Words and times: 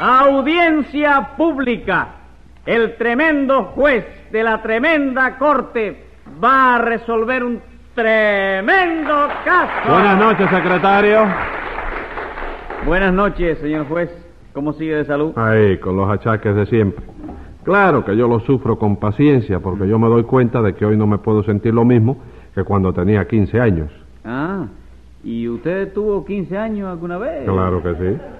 Audiencia 0.00 1.30
pública. 1.36 2.06
El 2.64 2.96
tremendo 2.96 3.64
juez 3.74 4.06
de 4.30 4.44
la 4.44 4.62
tremenda 4.62 5.36
corte 5.36 6.04
va 6.42 6.76
a 6.76 6.78
resolver 6.78 7.42
un 7.42 7.60
tremendo 7.96 9.26
caso. 9.44 9.90
Buenas 9.90 10.16
noches, 10.16 10.48
secretario. 10.50 11.26
Buenas 12.86 13.12
noches, 13.12 13.58
señor 13.58 13.88
juez. 13.88 14.08
¿Cómo 14.52 14.72
sigue 14.72 14.94
de 14.94 15.04
salud? 15.04 15.32
Ahí, 15.36 15.78
con 15.78 15.96
los 15.96 16.08
achaques 16.08 16.54
de 16.54 16.66
siempre. 16.66 17.04
Claro 17.64 18.04
que 18.04 18.16
yo 18.16 18.28
lo 18.28 18.38
sufro 18.38 18.78
con 18.78 18.98
paciencia 18.98 19.58
porque 19.58 19.88
yo 19.88 19.98
me 19.98 20.06
doy 20.06 20.22
cuenta 20.22 20.62
de 20.62 20.76
que 20.76 20.86
hoy 20.86 20.96
no 20.96 21.08
me 21.08 21.18
puedo 21.18 21.42
sentir 21.42 21.74
lo 21.74 21.84
mismo 21.84 22.18
que 22.54 22.62
cuando 22.62 22.92
tenía 22.92 23.26
15 23.26 23.60
años. 23.60 23.90
Ah, 24.24 24.66
¿y 25.24 25.48
usted 25.48 25.92
tuvo 25.92 26.24
15 26.24 26.56
años 26.56 26.88
alguna 26.88 27.18
vez? 27.18 27.44
Claro 27.44 27.82
que 27.82 27.94
sí. 27.96 28.37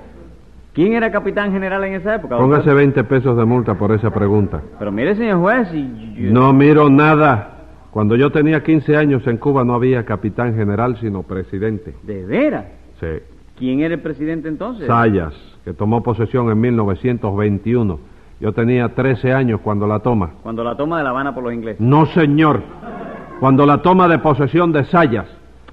¿Quién 0.79 0.93
era 0.93 1.11
capitán 1.11 1.51
general 1.51 1.83
en 1.83 1.95
esa 1.95 2.15
época? 2.15 2.37
doctor? 2.37 2.51
Póngase 2.51 2.73
20 2.73 3.03
pesos 3.03 3.37
de 3.37 3.45
multa 3.45 3.75
por 3.75 3.91
esa 3.91 4.11
pregunta. 4.13 4.63
Pero 4.79 4.93
mire, 4.93 5.17
señor 5.17 5.41
juez, 5.41 5.69
y... 5.75 6.15
yo- 6.15 6.31
No 6.33 6.53
miro 6.53 6.89
nada. 6.89 7.57
Cuando 7.91 8.15
yo 8.15 8.31
tenía 8.31 8.63
15 8.63 8.97
años 8.97 9.27
en 9.27 9.39
Cuba 9.39 9.65
no 9.65 9.75
había 9.75 10.05
capitán 10.05 10.55
general 10.55 10.97
sino 11.01 11.25
presidente. 11.25 11.97
¿De 12.05 12.25
veras? 12.25 12.67
Sí. 13.01 13.07
¿Quién 13.59 13.81
era 13.81 13.95
el 13.95 14.01
presidente 14.01 14.47
entonces? 14.47 14.87
Sayas, 14.87 15.35
que 15.65 15.73
tomó 15.73 16.01
posesión 16.01 16.49
en 16.49 16.61
1921. 16.61 17.99
Yo 18.41 18.53
tenía 18.53 18.89
13 18.95 19.33
años 19.33 19.61
cuando 19.65 19.85
la 19.89 19.99
toma. 19.99 20.31
Cuando 20.45 20.63
la 20.63 20.77
toma 20.77 20.99
de 20.99 21.03
La 21.03 21.11
Habana 21.11 21.35
por 21.35 21.43
los 21.43 21.53
ingleses. 21.53 21.81
No, 21.81 22.07
señor. 22.07 22.63
Cuando 23.41 23.67
la 23.67 23.83
toma 23.83 24.07
de 24.07 24.21
posesión 24.21 24.71
de 24.71 24.85
Sayas. 24.85 25.27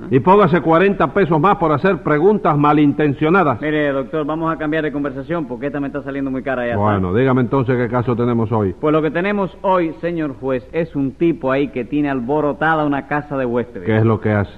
Y 0.10 0.20
póngase 0.20 0.62
40 0.62 1.14
pesos 1.14 1.40
más 1.40 1.56
por 1.58 1.72
hacer 1.72 2.04
preguntas 2.04 2.58
malintencionadas. 2.58 3.62
Mire, 3.62 3.92
doctor, 3.92 4.26
vamos 4.26 4.54
a 4.54 4.58
cambiar 4.58 4.84
de 4.84 4.92
conversación 4.92 5.46
porque 5.46 5.68
esta 5.68 5.80
me 5.80 5.88
está 5.88 6.02
saliendo 6.04 6.30
muy 6.30 6.44
cara 6.44 6.68
ya. 6.68 6.76
Bueno, 6.76 7.14
dígame 7.14 7.42
entonces 7.42 7.78
qué 7.78 7.88
caso 7.88 8.16
tenemos 8.16 8.52
hoy. 8.52 8.76
Pues 8.80 8.92
lo 8.92 9.02
que 9.02 9.12
tenemos 9.12 9.58
hoy, 9.62 9.94
señor 10.02 10.36
juez, 10.40 10.68
es 10.72 10.96
un 10.96 11.14
tipo 11.14 11.52
ahí 11.52 11.70
que 11.70 11.86
tiene 11.86 12.10
alborotada 12.10 12.86
una 12.86 13.08
casa 13.08 13.38
de 13.38 13.46
huéspedes. 13.46 13.86
¿Qué 13.86 13.98
es 13.98 14.06
lo 14.06 14.20
que 14.20 14.32
hace? 14.32 14.52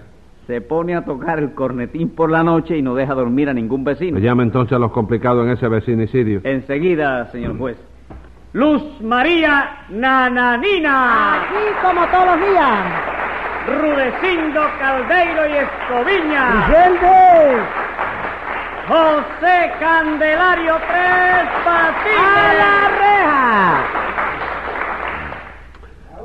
Se 0.47 0.61
pone 0.61 0.95
a 0.95 1.03
tocar 1.03 1.39
el 1.39 1.53
cornetín 1.53 2.09
por 2.09 2.31
la 2.31 2.41
noche 2.41 2.77
y 2.77 2.81
no 2.81 2.95
deja 2.95 3.13
dormir 3.13 3.49
a 3.49 3.53
ningún 3.53 3.83
vecino. 3.83 4.15
Me 4.15 4.21
llama 4.21 4.43
entonces 4.43 4.75
a 4.75 4.79
los 4.79 4.91
complicados 4.91 5.45
en 5.45 5.51
ese 5.51 5.67
vecinicidio. 5.67 6.41
Enseguida, 6.43 7.29
señor 7.31 7.57
juez. 7.57 7.77
Luz 8.53 8.81
María 9.01 9.85
Nananina. 9.89 11.43
Aquí 11.43 11.53
como 11.83 12.07
todos 12.07 12.39
los 12.39 12.49
días. 12.49 13.36
Rudecindo 13.67 14.61
Caldeiro 14.79 15.47
y 15.49 15.53
Escoviña. 15.57 16.65
¡Presente! 16.67 17.57
José 18.87 19.71
Candelario 19.79 20.75
Tres 20.75 21.43
¡A 21.43 21.63
Patines. 21.65 22.57
la 22.57 22.87
reja! 22.97 23.83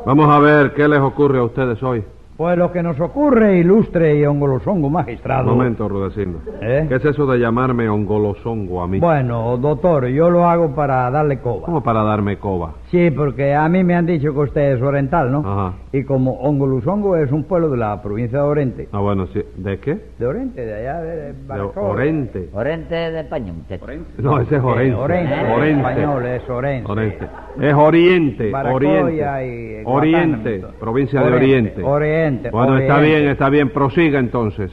Vamos 0.07 0.29
a 0.31 0.39
ver 0.39 0.73
qué 0.75 0.87
les 0.87 1.01
ocurre 1.01 1.39
a 1.41 1.43
ustedes 1.45 1.83
hoy. 1.83 2.05
Pues 2.37 2.57
lo 2.57 2.73
que 2.73 2.83
nos 2.83 2.99
ocurre, 3.01 3.59
ilustre 3.59 4.17
y 4.17 4.25
ongolosongo 4.25 4.89
magistrado. 4.89 5.51
Un 5.53 5.59
momento, 5.59 5.89
Rudecindo. 5.89 6.41
¿Eh? 6.61 6.87
¿Qué 6.89 6.95
es 6.97 7.05
eso 7.05 7.27
de 7.27 7.39
llamarme 7.39 7.89
ongolosongo 7.89 8.83
a 8.83 8.89
mí? 8.89 9.01
Bueno, 9.01 9.57
doctor, 9.59 10.07
yo 10.07 10.31
lo 10.31 10.49
hago 10.49 10.75
para 10.75 11.11
darle 11.11 11.41
coba. 11.41 11.67
¿Cómo 11.67 11.83
para 11.83 12.03
darme 12.03 12.39
coba? 12.39 12.73
Sí, 12.93 13.11
porque 13.11 13.55
a 13.55 13.67
mí 13.71 13.83
me 13.83 13.95
han 13.95 14.05
dicho 14.05 14.35
que 14.35 14.39
usted 14.39 14.75
es 14.77 14.83
oriental, 14.83 15.33
¿no? 15.33 15.39
Ajá. 15.39 15.73
Y 15.93 16.05
como 16.05 16.33
Ongolosongo 16.43 17.17
es 17.17 17.33
un 17.33 17.45
pueblo 17.45 17.71
de 17.71 17.79
la 17.79 18.03
provincia 18.03 18.39
de 18.41 18.45
Orente. 18.45 18.89
Ah, 18.93 18.99
bueno, 19.01 19.27
sí. 19.29 19.43
¿De 19.57 19.79
qué? 19.79 19.99
¿De 20.19 20.27
Oriente? 20.27 20.65
De 20.65 20.75
allá, 20.75 21.01
de, 21.01 21.33
Baracoa. 21.47 21.83
Orente. 21.89 22.51
Orente 22.53 22.95
de 22.95 23.21
España, 23.21 23.51
muchacho. 23.51 23.87
No, 24.19 24.39
ese 24.41 24.57
es 24.57 24.63
Eh, 24.63 24.65
Orense. 24.67 24.95
Orense, 24.95 25.35
en 25.41 25.51
Orense. 25.51 25.81
español 25.81 26.27
es 26.27 26.51
Orense. 26.51 26.93
Oriente. 26.93 27.29
Es 27.61 27.75
Oriente, 27.75 28.51
Baracoa 28.51 28.75
Oriente. 28.77 29.15
y 29.17 29.83
Oriente, 29.87 30.51
Guantánamo. 30.59 30.79
provincia 30.79 31.21
de 31.23 31.27
Oriente, 31.33 31.83
Oriente. 31.83 31.83
Oriente, 31.85 32.51
Bueno, 32.51 32.77
está 32.77 32.97
Oriente. 32.99 33.19
bien, 33.21 33.31
está 33.33 33.49
bien. 33.49 33.71
Prosiga 33.71 34.19
entonces. 34.19 34.71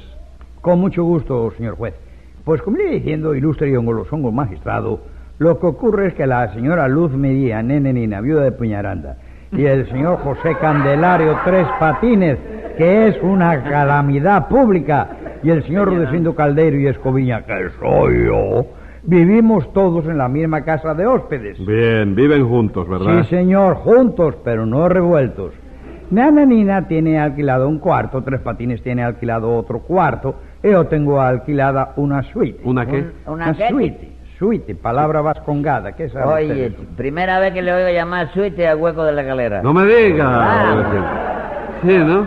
Con 0.60 0.82
mucho 0.82 1.06
gusto, 1.06 1.52
señor 1.52 1.76
juez. 1.78 1.94
Pues 2.44 2.62
como 2.64 2.76
le 2.76 2.90
diciendo, 2.96 3.34
ilustre 3.34 3.70
y 3.70 3.76
ongolosongo 3.78 4.30
magistrado, 4.34 5.00
lo 5.40 5.58
que 5.58 5.66
ocurre 5.66 6.08
es 6.08 6.14
que 6.14 6.28
la 6.28 6.54
señora 6.54 6.88
Luz 6.88 7.12
Medía, 7.14 7.64
nene 7.64 7.94
nina, 7.94 8.22
viuda 8.22 8.44
de 8.44 8.52
Puñaranda, 8.52 9.18
y 9.52 9.66
el 9.66 9.90
señor 9.90 10.20
José 10.20 10.56
Candelario 10.60 11.38
Tres 11.46 11.66
Patines, 11.80 12.38
que 12.78 13.08
es 13.08 13.18
una 13.24 13.64
calamidad 13.64 14.48
pública, 14.48 15.08
y 15.42 15.50
el 15.50 15.64
señor 15.64 15.88
Rudecindo 15.88 16.36
Caldeiro 16.36 16.78
y 16.78 16.88
Escoviña, 16.88 17.44
que 17.44 17.70
soy 17.80 18.26
yo, 18.26 18.66
vivimos 19.04 19.72
todos 19.74 20.06
en 20.06 20.18
la 20.18 20.28
misma 20.28 20.64
casa 20.64 20.94
de 20.94 21.08
hóspedes. 21.08 21.66
Bien, 21.66 22.16
viven 22.16 22.48
juntos, 22.48 22.88
¿verdad? 22.88 23.24
Sí, 23.24 23.30
señor, 23.30 23.76
juntos, 23.76 24.36
pero 24.44 24.66
no 24.66 24.90
revueltos. 24.90 25.54
Nana 26.12 26.46
Nina 26.46 26.88
tiene 26.88 27.20
alquilado 27.20 27.70
un 27.70 27.80
cuarto, 27.80 28.24
Tres 28.24 28.42
Patines 28.42 28.82
tiene 28.82 29.04
alquilado 29.04 29.56
otro 29.56 29.80
cuarto, 29.80 30.36
yo 30.64 30.86
tengo 30.88 31.22
alquilada 31.22 31.94
una 31.96 32.24
suite. 32.24 32.60
¿Una 32.66 32.86
qué? 32.86 33.06
¿Una 33.26 33.54
qué? 33.54 33.70
suite. 33.70 34.09
Suite, 34.40 34.74
palabra 34.74 35.20
vascongada, 35.20 35.92
¿qué 35.98 36.08
sabe 36.08 36.46
Oye, 36.46 36.66
eso? 36.68 36.78
primera 36.96 37.40
vez 37.40 37.54
que 37.54 37.62
le 37.62 37.74
oigo 37.74 37.90
llamar 37.90 38.32
suite 38.34 38.66
al 38.66 38.78
hueco 38.78 39.04
de 39.04 39.12
la 39.12 39.22
galera. 39.22 39.62
No 39.62 39.74
me 39.74 39.86
diga. 39.86 40.26
Ah. 40.30 41.80
Sí, 41.82 41.98
¿no? 41.98 42.26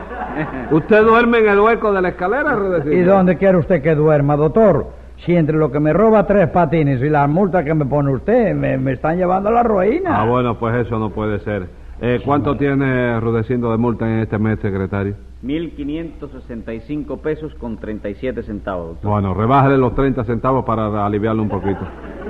¿Usted 0.73 1.05
duerme 1.05 1.39
en 1.39 1.49
el 1.49 1.61
hueco 1.61 1.91
de 1.91 2.03
la 2.03 2.11
escalera, 2.11 2.53
Rudecindo? 2.53 2.95
¿Y 2.97 3.03
dónde 3.03 3.39
quiere 3.39 3.57
usted 3.57 3.81
que 3.81 3.95
duerma, 3.95 4.37
doctor? 4.37 4.89
Si 5.25 5.35
entre 5.35 5.57
lo 5.57 5.73
que 5.73 5.81
me 5.81 5.95
roba 5.95 6.27
Tres 6.27 6.49
Patines 6.49 7.01
y 7.01 7.09
la 7.09 7.27
multa 7.27 7.65
que 7.65 7.73
me 7.73 7.87
pone 7.87 8.13
usted, 8.13 8.55
me, 8.55 8.77
me 8.77 8.93
están 8.93 9.17
llevando 9.17 9.49
a 9.49 9.53
la 9.53 9.63
ruina. 9.63 10.21
Ah, 10.21 10.27
bueno, 10.27 10.59
pues 10.59 10.87
eso 10.87 10.99
no 10.99 11.11
puede 11.11 11.41
ser. 11.41 11.67
Eh, 12.05 12.21
¿Cuánto 12.25 12.57
tiene 12.57 13.21
Rudecindo 13.21 13.71
de 13.71 13.79
multa 13.79 14.11
en 14.13 14.19
este 14.19 14.37
mes, 14.37 14.59
secretario? 14.59 15.15
1.565 15.45 17.21
pesos 17.21 17.55
con 17.55 17.77
37 17.77 18.43
centavos, 18.43 18.89
doctor. 18.95 19.09
Bueno, 19.09 19.35
rebájale 19.35 19.79
los 19.79 19.95
30 19.95 20.25
centavos 20.25 20.65
para 20.65 21.07
aliviarlo 21.07 21.43
un 21.43 21.49
poquito. 21.49 21.79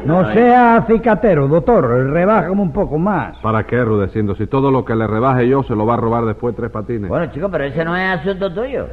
No 0.05 0.31
sea 0.34 0.84
cicatero, 0.87 1.49
doctor, 1.49 1.88
rebájame 2.11 2.61
un 2.61 2.72
poco 2.72 2.99
más. 2.99 3.38
¿Para 3.38 3.65
qué, 3.65 3.82
Rudecindo? 3.82 4.34
Si 4.34 4.47
todo 4.47 4.71
lo 4.71 4.84
que 4.84 4.94
le 4.94 5.06
rebaje 5.06 5.49
yo 5.49 5.62
se 5.62 5.75
lo 5.75 5.87
va 5.87 5.94
a 5.94 5.97
robar 5.97 6.27
después 6.27 6.55
tres 6.55 6.71
patines. 6.71 7.09
Bueno, 7.09 7.32
chico, 7.32 7.49
pero 7.50 7.65
ese 7.65 7.82
no 7.82 7.97
es 7.97 8.21
asunto 8.21 8.53
tuyo. 8.53 8.88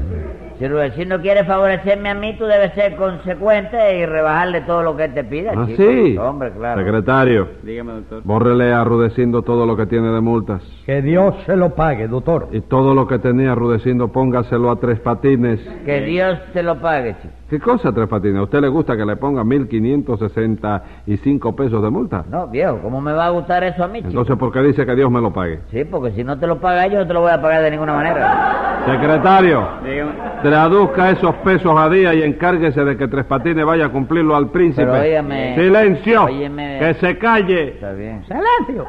Si 0.59 0.67
Rudecindo 0.67 1.21
quiere 1.21 1.45
favorecerme 1.45 2.09
a 2.09 2.13
mí, 2.13 2.35
tú 2.37 2.43
debes 2.43 2.73
ser 2.73 2.97
consecuente 2.97 3.97
y 3.99 4.05
rebajarle 4.05 4.59
todo 4.61 4.83
lo 4.83 4.95
que 4.97 5.05
él 5.05 5.13
te 5.13 5.23
pida, 5.23 5.53
¿Ah, 5.55 5.65
chico. 5.65 5.81
sí? 5.81 6.17
Hombre, 6.17 6.51
claro. 6.51 6.83
Secretario, 6.83 7.47
Dígame, 7.63 7.93
doctor. 7.93 8.21
bórrele 8.25 8.73
a 8.73 8.83
Rudecindo 8.83 9.41
todo 9.41 9.65
lo 9.65 9.77
que 9.77 9.85
tiene 9.85 10.09
de 10.11 10.19
multas. 10.19 10.61
Que 10.85 11.01
Dios 11.01 11.33
se 11.45 11.55
lo 11.55 11.75
pague, 11.75 12.09
doctor. 12.09 12.49
Y 12.51 12.59
todo 12.59 12.93
lo 12.93 13.07
que 13.07 13.19
tenía 13.19 13.55
Rudecindo, 13.55 14.09
póngaselo 14.11 14.69
a 14.69 14.75
tres 14.81 14.99
patines. 14.99 15.61
Que 15.85 16.01
Dios 16.01 16.37
te 16.51 16.61
lo 16.61 16.75
pague, 16.81 17.15
chico. 17.21 17.33
¿Qué 17.49 17.59
cosa, 17.59 17.91
tres 17.91 18.07
patines? 18.07 18.37
¿A 18.37 18.43
usted 18.43 18.61
le 18.61 18.67
gusta 18.67 18.95
que 18.95 19.03
le 19.03 19.15
ponga 19.15 19.43
1.565 19.43 21.55
pesos 21.55 21.81
de 21.81 21.89
multa? 21.89 22.23
No, 22.29 22.47
viejo, 22.47 22.79
¿cómo 22.81 23.01
me 23.01 23.11
va 23.11 23.25
a 23.25 23.29
gustar 23.31 23.63
eso 23.63 23.83
a 23.83 23.87
mí, 23.87 23.99
chico? 23.99 24.09
Entonces, 24.09 24.35
¿por 24.37 24.51
qué 24.51 24.61
dice 24.61 24.85
que 24.85 24.95
Dios 24.95 25.09
me 25.09 25.19
lo 25.19 25.33
pague? 25.33 25.61
Sí, 25.71 25.83
porque 25.85 26.11
si 26.11 26.23
no 26.23 26.37
te 26.37 26.45
lo 26.45 26.59
paga 26.59 26.85
yo, 26.87 26.99
no 26.99 27.07
te 27.07 27.13
lo 27.13 27.21
voy 27.21 27.31
a 27.31 27.41
pagar 27.41 27.63
de 27.63 27.71
ninguna 27.71 27.95
manera. 27.95 28.83
Secretario, 28.85 29.67
Dígame. 29.83 30.11
traduzca 30.43 31.09
esos 31.11 31.33
pesos 31.37 31.73
a 31.75 31.89
día 31.89 32.13
y 32.13 32.21
encárguese 32.23 32.83
de 32.85 32.95
que 32.97 33.07
Tres 33.07 33.25
Patines 33.25 33.65
vaya 33.65 33.87
a 33.87 33.89
cumplirlo 33.89 34.35
al 34.35 34.49
príncipe. 34.49 34.85
Pero 34.85 35.01
óigame- 35.03 35.55
¡Silencio! 35.55 36.25
óyeme- 36.25 36.79
¡Que 36.79 36.93
se 36.95 37.17
calle! 37.17 37.69
Está 37.69 37.93
bien. 37.93 38.23
¡Silencio! 38.25 38.85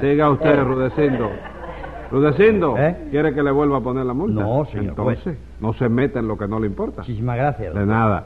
Siga 0.00 0.30
usted, 0.30 0.62
Rudecindo. 0.62 1.30
Rudecindo, 2.10 2.76
¿Eh? 2.78 2.96
¿quiere 3.10 3.34
que 3.34 3.42
le 3.42 3.50
vuelva 3.50 3.78
a 3.78 3.80
poner 3.80 4.04
la 4.06 4.14
multa? 4.14 4.40
No, 4.42 4.64
señor 4.66 4.90
Entonces, 4.90 5.22
juez. 5.24 5.38
No 5.60 5.72
se 5.74 5.88
meta 5.88 6.18
en 6.20 6.28
lo 6.28 6.36
que 6.38 6.46
no 6.46 6.60
le 6.60 6.66
importa. 6.66 7.02
Muchísimas 7.02 7.36
gracias. 7.36 7.74
De 7.74 7.86
nada. 7.86 8.24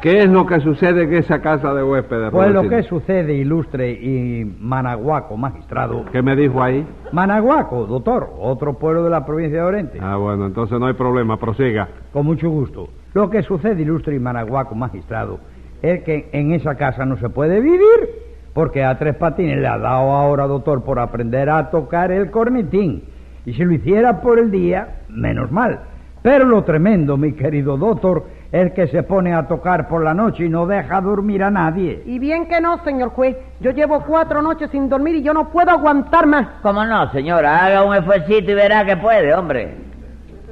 ¿Qué 0.00 0.22
es 0.22 0.28
lo 0.28 0.46
que 0.46 0.60
sucede 0.60 1.02
en 1.04 1.14
esa 1.14 1.40
casa 1.40 1.74
de 1.74 1.82
huéspedes, 1.82 2.30
Pues 2.30 2.52
lo 2.52 2.68
que 2.68 2.82
sucede, 2.84 3.34
ilustre 3.34 3.90
y 3.90 4.44
managuaco, 4.60 5.36
magistrado. 5.36 6.04
¿Qué 6.12 6.22
me 6.22 6.36
dijo 6.36 6.62
ahí? 6.62 6.86
Managuaco, 7.12 7.86
doctor, 7.86 8.30
otro 8.38 8.74
pueblo 8.74 9.02
de 9.02 9.10
la 9.10 9.26
provincia 9.26 9.58
de 9.58 9.64
Oriente. 9.64 9.98
Ah, 10.00 10.16
bueno, 10.16 10.46
entonces 10.46 10.78
no 10.78 10.86
hay 10.86 10.94
problema, 10.94 11.36
prosiga. 11.38 11.88
Con 12.12 12.26
mucho 12.26 12.48
gusto. 12.48 12.88
Lo 13.14 13.28
que 13.30 13.42
sucede, 13.42 13.82
ilustre 13.82 14.14
y 14.14 14.18
managuaco, 14.18 14.74
magistrado, 14.74 15.40
es 15.82 16.02
que 16.04 16.28
en 16.32 16.52
esa 16.52 16.76
casa 16.76 17.04
no 17.04 17.16
se 17.16 17.28
puede 17.28 17.60
vivir. 17.60 18.28
Porque 18.54 18.82
a 18.82 18.98
Tres 18.98 19.14
Patines 19.14 19.58
le 19.58 19.68
ha 19.68 19.78
dado 19.78 20.10
ahora, 20.10 20.46
doctor, 20.46 20.82
por 20.82 20.98
aprender 20.98 21.48
a 21.48 21.70
tocar 21.70 22.10
el 22.10 22.30
cornetín. 22.30 23.04
Y 23.46 23.54
si 23.54 23.64
lo 23.64 23.72
hiciera 23.72 24.20
por 24.20 24.38
el 24.38 24.50
día, 24.50 25.02
menos 25.08 25.52
mal. 25.52 25.80
Pero 26.28 26.44
lo 26.44 26.62
tremendo, 26.62 27.16
mi 27.16 27.32
querido 27.32 27.78
doctor, 27.78 28.24
es 28.52 28.72
que 28.74 28.86
se 28.88 29.02
pone 29.02 29.32
a 29.32 29.48
tocar 29.48 29.88
por 29.88 30.04
la 30.04 30.12
noche 30.12 30.44
y 30.44 30.50
no 30.50 30.66
deja 30.66 31.00
dormir 31.00 31.42
a 31.42 31.50
nadie. 31.50 32.02
Y 32.04 32.18
bien 32.18 32.46
que 32.48 32.60
no, 32.60 32.84
señor 32.84 33.08
juez. 33.12 33.34
Yo 33.60 33.70
llevo 33.70 34.04
cuatro 34.04 34.42
noches 34.42 34.68
sin 34.70 34.90
dormir 34.90 35.14
y 35.14 35.22
yo 35.22 35.32
no 35.32 35.48
puedo 35.48 35.70
aguantar 35.70 36.26
más. 36.26 36.46
¿Cómo 36.60 36.84
no, 36.84 37.10
señora? 37.12 37.64
Haga 37.64 37.82
un 37.82 37.94
esfuercito 37.94 38.50
y 38.50 38.54
verá 38.54 38.84
que 38.84 38.98
puede, 38.98 39.32
hombre. 39.32 39.74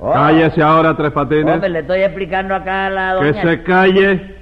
Oh, 0.01 0.15
Cállese 0.15 0.63
ahora, 0.63 0.97
Tres 0.97 1.11
Patines. 1.13 1.53
Hombre, 1.57 1.69
le 1.69 1.81
estoy 1.81 2.01
explicando 2.01 2.55
acá 2.55 2.87
a 2.87 2.91
la 2.91 3.17
Que 3.21 3.33
doña. 3.33 3.43
se 3.43 3.63
calle. 3.63 4.35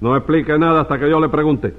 No 0.00 0.16
explique 0.16 0.58
nada 0.58 0.80
hasta 0.80 0.98
que 0.98 1.08
yo 1.08 1.20
le 1.20 1.28
pregunte. 1.28 1.72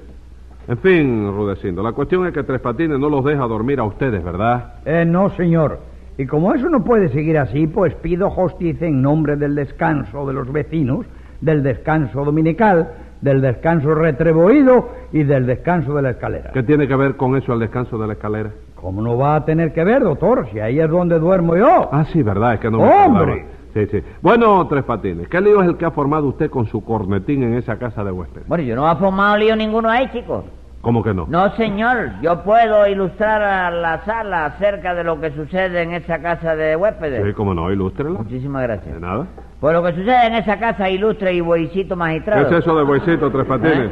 En 0.68 0.78
fin, 0.78 1.30
Rudecindo, 1.36 1.82
la 1.82 1.92
cuestión 1.92 2.26
es 2.28 2.32
que 2.32 2.44
Tres 2.44 2.62
Patines 2.62 2.98
no 2.98 3.10
los 3.10 3.22
deja 3.26 3.42
dormir 3.42 3.78
a 3.78 3.84
ustedes, 3.84 4.24
¿verdad? 4.24 4.76
Eh, 4.86 5.04
no, 5.04 5.28
señor. 5.36 5.91
Y 6.18 6.26
como 6.26 6.52
eso 6.54 6.68
no 6.68 6.84
puede 6.84 7.08
seguir 7.08 7.38
así, 7.38 7.66
pues 7.66 7.94
pido 7.96 8.30
justicia 8.30 8.86
en 8.86 9.00
nombre 9.02 9.36
del 9.36 9.54
descanso 9.54 10.26
de 10.26 10.34
los 10.34 10.52
vecinos, 10.52 11.06
del 11.40 11.62
descanso 11.62 12.24
dominical, 12.24 12.88
del 13.20 13.40
descanso 13.40 13.94
retribuido 13.94 14.88
y 15.12 15.22
del 15.22 15.46
descanso 15.46 15.94
de 15.94 16.02
la 16.02 16.10
escalera. 16.10 16.50
¿Qué 16.52 16.62
tiene 16.62 16.86
que 16.86 16.96
ver 16.96 17.16
con 17.16 17.36
eso 17.36 17.52
el 17.54 17.60
descanso 17.60 17.96
de 17.98 18.06
la 18.06 18.12
escalera? 18.14 18.50
¿Cómo 18.74 19.00
no 19.00 19.16
va 19.16 19.36
a 19.36 19.44
tener 19.44 19.72
que 19.72 19.84
ver, 19.84 20.02
doctor? 20.02 20.48
Si 20.52 20.58
ahí 20.60 20.80
es 20.80 20.88
donde 20.90 21.18
duermo 21.18 21.56
yo. 21.56 21.88
Ah, 21.92 22.04
sí, 22.12 22.22
verdad, 22.22 22.54
es 22.54 22.60
que 22.60 22.70
no 22.70 22.78
me 22.78 22.84
¡Hombre! 22.84 23.22
acordaba. 23.32 23.52
Sí, 23.74 23.86
sí. 23.90 24.02
Bueno, 24.20 24.66
Tres 24.68 24.82
Patines, 24.84 25.28
¿qué 25.28 25.40
lío 25.40 25.62
es 25.62 25.68
el 25.68 25.76
que 25.78 25.86
ha 25.86 25.90
formado 25.92 26.26
usted 26.26 26.50
con 26.50 26.66
su 26.66 26.84
cornetín 26.84 27.42
en 27.42 27.54
esa 27.54 27.78
casa 27.78 28.04
de 28.04 28.10
huéspedes? 28.12 28.46
Bueno, 28.46 28.64
yo 28.64 28.76
no 28.76 28.90
he 28.90 28.96
formado 28.96 29.38
lío 29.38 29.56
ninguno 29.56 29.88
ahí, 29.88 30.10
chicos. 30.12 30.44
¿Cómo 30.82 31.02
que 31.02 31.14
no? 31.14 31.26
No, 31.28 31.54
señor, 31.56 32.10
yo 32.22 32.42
puedo 32.42 32.86
ilustrar 32.88 33.40
a 33.40 33.70
la 33.70 34.04
sala 34.04 34.46
acerca 34.46 34.94
de 34.94 35.04
lo 35.04 35.20
que 35.20 35.30
sucede 35.30 35.80
en 35.82 35.92
esa 35.92 36.20
casa 36.20 36.56
de 36.56 36.74
huéspedes. 36.76 37.24
Sí, 37.24 37.32
cómo 37.34 37.54
no, 37.54 37.70
ilústrela. 37.70 38.18
Muchísimas 38.18 38.62
De 38.62 38.66
gracias. 38.66 39.00
nada. 39.00 39.26
Pues 39.60 39.74
lo 39.74 39.82
que 39.84 39.92
sucede 39.92 40.26
en 40.26 40.34
esa 40.34 40.58
casa 40.58 40.90
ilustre 40.90 41.32
y 41.34 41.40
boicito 41.40 41.94
¿Qué 41.94 41.98
magistrado. 41.98 42.46
es 42.48 42.52
eso 42.52 42.76
de 42.76 42.82
Boicito, 42.82 43.30
Tres 43.30 43.46
Patines? 43.46 43.90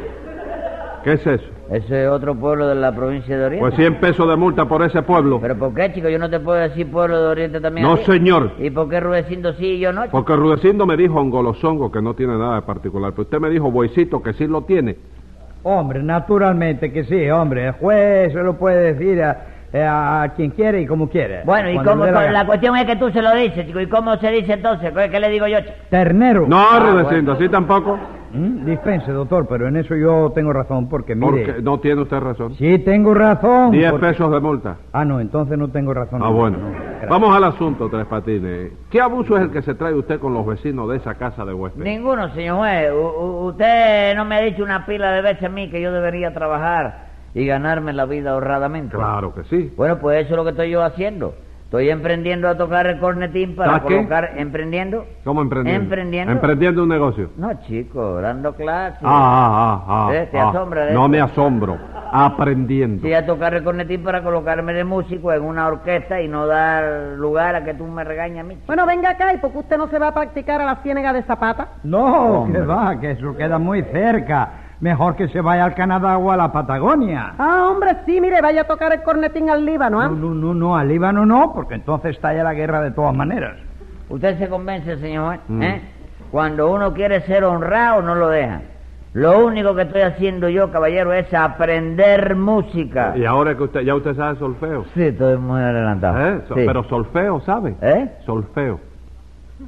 ¿Qué 1.05 1.13
es 1.13 1.25
eso? 1.25 1.45
Ese 1.71 2.03
es 2.03 2.09
otro 2.09 2.35
pueblo 2.35 2.67
de 2.67 2.75
la 2.75 2.93
provincia 2.93 3.37
de 3.37 3.45
Oriente. 3.45 3.61
Pues 3.69 3.75
100 3.75 4.01
pesos 4.01 4.27
de 4.27 4.35
multa 4.35 4.65
por 4.67 4.83
ese 4.83 5.01
pueblo. 5.01 5.39
¿Pero 5.41 5.55
por 5.57 5.73
qué, 5.73 5.93
chico? 5.93 6.09
Yo 6.09 6.19
no 6.19 6.29
te 6.29 6.41
puedo 6.41 6.59
decir 6.59 6.91
pueblo 6.91 7.21
de 7.21 7.27
Oriente 7.29 7.61
también. 7.61 7.87
No, 7.87 7.95
señor. 7.97 8.51
¿Y 8.59 8.69
por 8.69 8.89
qué 8.89 8.99
Rudecindo 8.99 9.53
sí 9.53 9.65
y 9.75 9.79
yo 9.79 9.93
no? 9.93 10.01
chico? 10.03 10.11
Porque 10.17 10.35
Rudecindo 10.35 10.85
me 10.85 10.97
dijo 10.97 11.17
Angolosongo 11.21 11.89
que 11.89 12.01
no 12.01 12.13
tiene 12.13 12.37
nada 12.37 12.55
de 12.55 12.61
particular. 12.63 13.11
Pero 13.11 13.21
usted 13.23 13.39
me 13.39 13.49
dijo 13.49 13.71
Boicito 13.71 14.21
que 14.21 14.33
sí 14.33 14.45
lo 14.45 14.63
tiene. 14.63 14.97
Hombre, 15.63 16.01
naturalmente 16.01 16.91
que 16.91 17.03
sí, 17.03 17.29
hombre. 17.29 17.67
El 17.67 17.71
juez 17.73 18.33
se 18.33 18.41
lo 18.41 18.57
puede 18.57 18.93
decir 18.93 19.21
a, 19.23 20.23
a 20.23 20.29
quien 20.35 20.49
quiere 20.51 20.81
y 20.81 20.85
como 20.87 21.07
quiere. 21.09 21.43
Bueno, 21.45 21.69
y 21.69 21.77
cómo, 21.83 22.05
la 22.05 22.31
la 22.31 22.45
cuestión 22.45 22.75
es 22.77 22.85
que 22.85 22.95
tú 22.95 23.09
se 23.11 23.21
lo 23.21 23.33
dices, 23.35 23.65
chico. 23.67 23.79
¿Y 23.79 23.87
cómo 23.87 24.15
se 24.17 24.31
dice 24.31 24.53
entonces? 24.53 24.91
¿Qué, 24.91 25.09
qué 25.09 25.19
le 25.19 25.29
digo 25.29 25.47
yo, 25.47 25.59
chico? 25.59 25.73
Ternero. 25.89 26.45
No, 26.47 26.57
Ah, 26.59 26.79
Rudecindo, 26.91 27.33
así 27.33 27.47
tampoco. 27.47 27.97
Mm, 28.33 28.65
Dispense, 28.65 29.11
doctor, 29.11 29.45
pero 29.47 29.67
en 29.67 29.75
eso 29.75 29.93
yo 29.95 30.31
tengo 30.33 30.53
razón, 30.53 30.87
porque 30.89 31.15
mire... 31.15 31.45
Porque 31.45 31.61
no 31.61 31.79
tiene 31.79 32.01
usted 32.01 32.19
razón. 32.19 32.55
Sí, 32.55 32.79
tengo 32.79 33.13
razón. 33.13 33.71
10 33.71 33.91
porque- 33.91 34.07
pesos 34.07 34.31
de 34.31 34.39
multa. 34.39 34.77
Ah, 34.93 35.03
no, 35.05 35.19
entonces 35.19 35.57
no 35.57 35.67
tengo 35.69 35.93
razón. 35.93 36.21
Ah, 36.23 36.29
bueno. 36.29 36.57
No, 36.57 36.90
gracias. 37.01 37.09
Vamos 37.09 37.35
al 37.35 37.43
asunto, 37.43 37.89
Tres 37.89 38.05
Patines. 38.05 38.71
¿Qué 38.89 39.01
abuso 39.01 39.35
es 39.37 39.43
el 39.43 39.51
que 39.51 39.61
se 39.61 39.73
trae 39.75 39.93
usted 39.93 40.19
con 40.19 40.33
los 40.33 40.45
vecinos 40.45 40.89
de 40.89 40.97
esa 40.97 41.15
casa 41.15 41.43
de 41.45 41.53
huéspedes? 41.53 41.85
Ninguno, 41.85 42.33
señor 42.33 42.57
juez. 42.57 42.91
U- 42.93 43.47
usted 43.47 44.15
no 44.15 44.25
me 44.25 44.35
ha 44.35 44.41
dicho 44.41 44.63
una 44.63 44.85
pila 44.85 45.11
de 45.11 45.21
veces 45.21 45.43
a 45.43 45.49
mí 45.49 45.69
que 45.69 45.81
yo 45.81 45.91
debería 45.91 46.33
trabajar 46.33 47.07
y 47.33 47.45
ganarme 47.45 47.93
la 47.93 48.05
vida 48.05 48.35
honradamente. 48.35 48.95
Claro 48.95 49.33
que 49.33 49.43
sí. 49.45 49.73
Bueno, 49.77 49.99
pues 49.99 50.19
eso 50.25 50.31
es 50.33 50.37
lo 50.37 50.43
que 50.43 50.49
estoy 50.51 50.69
yo 50.71 50.83
haciendo. 50.83 51.33
Estoy 51.71 51.89
emprendiendo 51.89 52.49
a 52.49 52.57
tocar 52.57 52.85
el 52.85 52.99
cornetín 52.99 53.55
para 53.55 53.79
colocar... 53.79 54.33
¿Emprendiendo? 54.35 55.05
¿Cómo 55.23 55.41
emprendiendo? 55.41 55.83
Emprendiendo. 55.83 56.33
Emprendiendo 56.33 56.83
un 56.83 56.89
negocio. 56.89 57.29
No, 57.37 57.49
chico, 57.61 58.19
dando 58.19 58.53
clases. 58.53 58.99
Ah, 59.01 59.05
ah, 59.05 59.83
ah, 59.87 60.07
ah. 60.09 60.13
Eh, 60.13 60.27
¿te 60.29 60.37
ah. 60.37 60.49
asombra 60.49 60.87
de 60.87 60.93
No 60.93 61.07
me 61.07 61.21
asombro. 61.21 61.77
Aprendiendo. 62.11 63.07
Sí, 63.07 63.13
a 63.13 63.25
tocar 63.25 63.53
el 63.53 63.63
cornetín 63.63 64.03
para 64.03 64.21
colocarme 64.21 64.73
de 64.73 64.83
músico 64.83 65.31
en 65.31 65.43
una 65.43 65.65
orquesta 65.65 66.19
y 66.19 66.27
no 66.27 66.45
dar 66.45 67.13
lugar 67.17 67.55
a 67.55 67.63
que 67.63 67.73
tú 67.73 67.87
me 67.87 68.03
regañes 68.03 68.41
a 68.41 68.43
mí. 68.43 68.57
Bueno, 68.67 68.85
venga 68.85 69.11
acá, 69.11 69.33
¿y 69.33 69.37
por 69.37 69.53
qué 69.53 69.59
usted 69.59 69.77
no 69.77 69.87
se 69.87 69.97
va 69.97 70.09
a 70.09 70.13
practicar 70.13 70.59
a 70.59 70.65
la 70.65 70.75
ciénega 70.83 71.13
de 71.13 71.23
Zapata? 71.23 71.69
No, 71.83 72.41
Hombre. 72.41 72.59
que 72.59 72.65
va, 72.65 72.99
que 72.99 73.11
eso 73.11 73.33
queda 73.37 73.57
muy 73.57 73.81
cerca. 73.83 74.60
Mejor 74.81 75.15
que 75.15 75.27
se 75.27 75.41
vaya 75.41 75.63
al 75.65 75.75
Canadá 75.75 76.17
o 76.17 76.31
a 76.31 76.37
la 76.37 76.51
Patagonia. 76.51 77.33
Ah, 77.37 77.69
hombre, 77.71 77.97
sí, 78.05 78.19
mire, 78.19 78.41
vaya 78.41 78.61
a 78.61 78.63
tocar 78.63 78.91
el 78.91 79.03
cornetín 79.03 79.49
al 79.49 79.63
Líbano, 79.63 80.01
¿ah? 80.01 80.07
No, 80.07 80.15
no, 80.15 80.33
no, 80.33 80.53
no, 80.55 80.75
al 80.75 80.87
Líbano 80.87 81.23
no, 81.25 81.53
porque 81.53 81.75
entonces 81.75 82.15
estalla 82.15 82.43
la 82.43 82.53
guerra 82.55 82.81
de 82.81 82.89
todas 82.91 83.13
maneras. 83.15 83.57
Usted 84.09 84.39
se 84.39 84.49
convence, 84.49 84.97
señor 84.97 85.25
juez, 85.27 85.39
Mm. 85.47 85.61
¿eh? 85.63 85.81
Cuando 86.31 86.71
uno 86.71 86.93
quiere 86.93 87.21
ser 87.21 87.43
honrado, 87.43 88.01
no 88.01 88.15
lo 88.15 88.29
deja. 88.29 88.61
Lo 89.13 89.45
único 89.45 89.75
que 89.75 89.81
estoy 89.83 90.01
haciendo 90.01 90.49
yo, 90.49 90.71
caballero, 90.71 91.13
es 91.13 91.31
aprender 91.33 92.35
música. 92.35 93.13
Y 93.15 93.25
ahora 93.25 93.55
que 93.55 93.63
usted, 93.63 93.81
ya 93.81 93.93
usted 93.93 94.15
sabe 94.15 94.39
solfeo. 94.39 94.85
Sí, 94.95 95.03
estoy 95.03 95.37
muy 95.37 95.61
adelantado. 95.61 96.27
¿Eh? 96.27 96.41
So- 96.47 96.55
Sí. 96.55 96.63
Pero 96.65 96.83
solfeo, 96.85 97.39
¿sabe? 97.41 97.75
¿Eh? 97.81 98.09
Solfeo. 98.25 98.79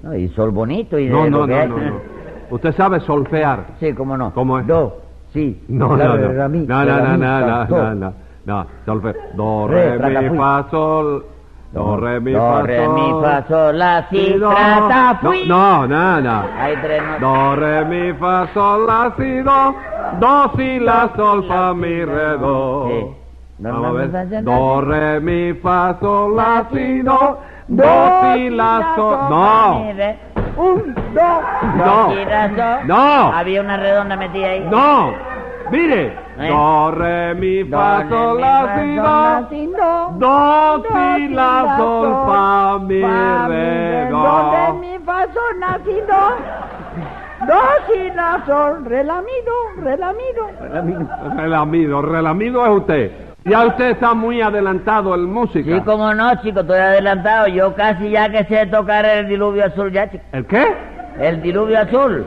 No, 0.01 0.15
y 0.15 0.29
sol 0.29 0.49
bonito 0.51 0.97
y 0.97 1.05
de 1.07 1.11
No, 1.11 1.25
lo 1.25 1.29
no, 1.41 1.47
que 1.47 1.67
no, 1.67 1.77
no, 1.77 1.83
no. 1.89 1.95
Usted 2.49 2.71
sabe 2.73 2.99
solfear. 3.01 3.65
Sí, 3.79 3.93
cómo 3.93 4.17
no. 4.17 4.33
¿Cómo 4.33 4.59
es? 4.59 4.65
Do, 4.67 5.01
sí. 5.33 5.63
No, 5.67 5.87
no, 5.95 5.95
no. 5.95 6.15
re, 6.15 6.33
No, 6.33 6.83
re, 6.83 6.85
no, 6.85 6.97
no, 6.99 7.17
no, 7.17 7.39
no, 7.47 7.65
do. 7.65 7.75
no, 7.77 7.93
no. 7.95 8.13
No, 8.45 8.65
solfeo. 8.85 9.13
Do, 9.35 9.67
Re, 9.67 9.97
re, 9.97 10.29
mi, 10.29 10.37
fa, 10.37 10.65
sol. 10.69 11.23
Do, 11.71 11.95
re, 11.97 12.19
mi, 12.19 12.33
Do, 12.33 12.39
fa, 12.39 12.61
re, 12.61 12.85
sol. 12.85 12.93
mi, 12.93 13.21
fa, 13.23 13.43
sol, 13.47 13.77
la, 13.77 14.05
si, 14.09 14.33
do. 14.37 14.49
tra, 14.49 14.87
ta, 14.89 15.17
fui. 15.21 15.47
No, 15.47 15.85
no, 15.87 16.19
no. 16.19 16.43
Hay 16.59 16.75
tres 16.77 17.01
notas. 17.01 17.19
Do, 17.21 17.55
re, 17.55 17.85
mi, 17.85 18.13
fa, 18.19 18.47
sol, 18.53 18.85
la, 18.85 19.13
si, 19.17 19.41
do. 19.41 19.75
Do, 20.19 20.51
si, 20.57 20.79
la, 20.79 21.09
sol, 21.15 21.43
fa, 21.47 21.73
mi, 21.73 22.03
re, 22.03 22.37
do. 22.37 22.87
Sí. 22.89 22.99
Do, 23.57 23.71
Vamos 23.71 23.85
a 23.85 23.91
re, 23.91 24.09
mi, 24.09 24.11
fa, 24.11 24.23
ver. 24.25 24.43
sol, 24.43 24.43
Do, 24.43 24.81
re, 24.81 25.19
mi, 25.19 25.53
fa, 25.53 25.97
sol, 26.01 26.35
la, 26.35 26.65
si, 26.73 27.01
do. 27.01 27.37
Do, 27.67 27.93
si, 28.35 28.49
la, 28.49 28.93
sol. 28.95 29.17
No. 29.29 29.83
Re. 30.55 30.61
Un, 30.61 30.93
dos, 30.95 31.43
No. 31.75 32.07
Do, 32.07 32.15
si, 32.15 32.25
la, 32.25 32.47
sol. 32.49 32.87
No. 32.87 33.33
Había 33.33 33.61
una 33.61 33.77
redonda 33.77 34.15
metida 34.15 34.47
ahí. 34.47 34.67
No. 34.69 35.13
Mire. 35.71 36.13
¿Eh? 36.39 36.47
Do, 36.49 36.91
re, 36.91 37.35
mi, 37.35 37.63
fa, 37.65 37.99
re, 38.03 38.09
sol, 38.09 38.41
la, 38.41 38.75
si, 39.49 39.65
do. 39.67 40.09
do. 40.17 40.83
Si, 40.87 41.27
la, 41.29 41.75
sol, 41.77 42.25
fa, 42.27 42.79
mi, 42.79 43.01
re, 43.01 44.07
do. 44.09 44.17
Do, 44.17 44.73
mi, 44.79 44.99
fa, 45.05 45.27
sol, 45.33 45.59
la, 45.59 45.79
si, 45.85 46.01
do. 46.01 46.23
Do, 47.45 47.59
si, 47.87 48.09
la, 48.15 48.41
sol, 48.45 48.83
re, 48.85 49.03
la, 49.03 49.21
mi, 49.21 49.31
do, 49.45 49.81
re, 49.83 49.97
la, 49.97 50.13
mi, 50.13 50.23
do. 50.35 50.49
Relamido, 51.35 52.01
relamido 52.01 52.65
es 52.65 52.71
usted. 52.71 53.11
Ya 53.45 53.65
usted 53.67 53.91
está 53.91 54.13
muy 54.13 54.41
adelantado 54.41 55.13
en 55.15 55.25
música. 55.25 55.75
Sí, 55.75 55.81
como 55.81 56.13
no, 56.13 56.33
chico, 56.41 56.61
estoy 56.61 56.79
adelantado. 56.79 57.47
Yo 57.47 57.73
casi 57.75 58.09
ya 58.11 58.29
que 58.29 58.45
sé 58.45 58.65
tocar 58.67 59.05
el 59.05 59.27
diluvio 59.27 59.65
azul 59.65 59.91
ya, 59.91 60.09
chico. 60.09 60.23
¿El 60.31 60.45
qué? 60.45 60.65
El 61.19 61.41
diluvio 61.41 61.79
azul. 61.79 62.25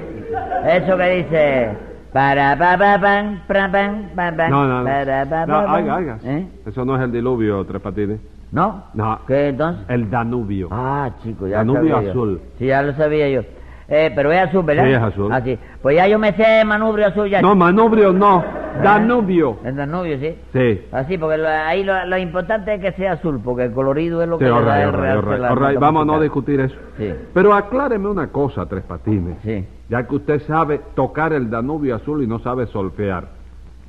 Eso 0.66 0.96
que 0.96 1.08
dice... 1.10 1.68
Para 2.12 2.56
pa 2.56 2.78
pa 2.78 2.98
pan, 2.98 3.42
pra, 3.46 3.70
pan, 3.70 4.10
pa, 4.16 4.32
pan, 4.34 4.50
No, 4.50 4.66
no, 4.66 4.78
no. 4.78 4.84
para, 4.86 5.26
pa, 5.26 5.44
No, 5.44 5.74
oiga, 5.74 5.96
oiga. 5.96 6.18
¿Eh? 6.24 6.46
Eso 6.64 6.82
no 6.86 6.96
es 6.96 7.02
el 7.02 7.12
diluvio, 7.12 7.62
Tres 7.66 7.82
Patines. 7.82 8.20
¿No? 8.52 8.84
No. 8.94 9.18
¿Qué 9.26 9.48
entonces? 9.48 9.84
El 9.88 10.08
Danubio. 10.08 10.68
Ah, 10.70 11.10
chico, 11.22 11.46
ya 11.46 11.58
Danubio 11.58 11.94
sabía 11.96 12.02
yo. 12.04 12.10
azul. 12.10 12.40
Sí, 12.58 12.66
ya 12.66 12.80
lo 12.82 12.94
sabía 12.94 13.28
yo. 13.28 13.42
Eh, 13.88 14.10
pero 14.16 14.32
es 14.32 14.48
azul, 14.48 14.64
¿verdad? 14.64 14.84
Sí, 14.84 14.90
es 14.92 14.98
azul. 15.02 15.30
Ah, 15.30 15.40
sí. 15.42 15.58
Pues 15.82 15.96
ya 15.96 16.06
yo 16.08 16.18
me 16.18 16.32
sé 16.32 16.64
manubrio 16.64 17.08
azul 17.08 17.28
ya. 17.28 17.42
No, 17.42 17.54
manubrio 17.54 18.12
no. 18.14 18.42
Danubio. 18.82 19.58
El 19.64 19.76
Danubio, 19.76 20.18
sí. 20.18 20.34
Sí. 20.52 20.82
Así, 20.92 21.18
porque 21.18 21.38
lo- 21.38 21.48
ahí 21.48 21.84
lo, 21.84 22.04
lo 22.06 22.18
importante 22.18 22.74
es 22.74 22.80
que 22.80 22.92
sea 22.92 23.12
azul, 23.12 23.40
porque 23.42 23.64
el 23.64 23.72
colorido 23.72 24.22
es 24.22 24.28
lo 24.28 24.38
Sí, 24.38 24.44
que 24.44 24.50
le 24.50 24.62
da 24.62 24.82
el 24.82 24.92
right, 24.92 25.00
real 25.24 25.56
right, 25.58 25.78
Vamos 25.78 26.02
a 26.02 26.04
no 26.06 26.20
discutir 26.20 26.60
eso. 26.60 26.76
Sí, 26.96 27.12
Pero 27.34 27.52
acláreme 27.54 28.08
una 28.08 28.28
cosa, 28.28 28.66
Tres 28.66 28.82
Patines. 28.84 29.36
sí, 29.42 29.66
Ya 29.88 30.06
que 30.06 30.14
usted 30.16 30.40
sabe 30.42 30.80
tocar 30.94 31.32
el 31.32 31.48
Danubio 31.50 31.94
azul 31.96 32.22
y 32.22 32.26
no 32.26 32.38
sabe 32.40 32.66
solfear. 32.66 33.35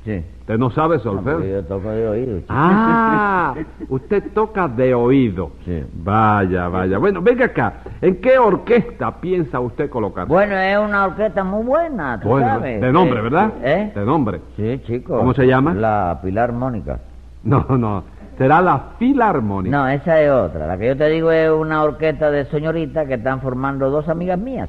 Sí. 0.08 0.24
¿Usted 0.40 0.58
no 0.58 0.70
sabe 0.70 0.96
No, 0.96 1.02
solfear? 1.02 1.36
porque 1.36 1.50
yo 1.52 1.64
toco 1.64 1.90
de 1.90 2.08
oído. 2.08 2.38
chico. 2.38 2.46
Ah, 2.48 3.54
usted 3.90 4.22
toca 4.32 4.66
de 4.68 4.94
oído. 4.94 5.50
Sí. 5.64 5.84
Vaya, 5.92 6.68
vaya. 6.68 6.96
Bueno, 6.98 7.20
venga 7.20 7.44
acá. 7.44 7.74
¿En 8.00 8.16
qué 8.16 8.38
orquesta 8.38 9.20
piensa 9.20 9.60
usted 9.60 9.90
colocarse? 9.90 10.32
Bueno, 10.32 10.56
es 10.56 10.78
una 10.78 11.04
orquesta 11.04 11.44
muy 11.44 11.64
buena, 11.64 12.18
tú 12.20 12.28
Bueno, 12.28 12.46
sabes. 12.48 12.80
de 12.80 12.92
nombre, 12.92 13.18
Eh, 13.18 13.22
¿verdad? 13.22 13.50
¿Eh? 13.62 13.92
De 13.94 14.04
nombre. 14.06 14.40
Sí, 14.56 14.80
chico. 14.86 15.18
¿Cómo 15.18 15.34
se 15.34 15.46
llama? 15.46 15.74
La 15.74 16.18
Pilar 16.22 16.52
Mónica. 16.52 17.00
No, 17.44 17.64
no. 17.68 18.04
Será 18.38 18.60
la 18.62 18.80
Filarmónica. 18.98 19.76
No, 19.76 19.88
esa 19.88 20.20
es 20.22 20.30
otra. 20.30 20.66
La 20.66 20.78
que 20.78 20.86
yo 20.86 20.96
te 20.96 21.08
digo 21.08 21.30
es 21.32 21.50
una 21.50 21.82
orquesta 21.82 22.30
de 22.30 22.44
señoritas 22.46 23.06
que 23.08 23.14
están 23.14 23.40
formando 23.40 23.90
dos 23.90 24.08
amigas 24.08 24.38
mías. 24.38 24.68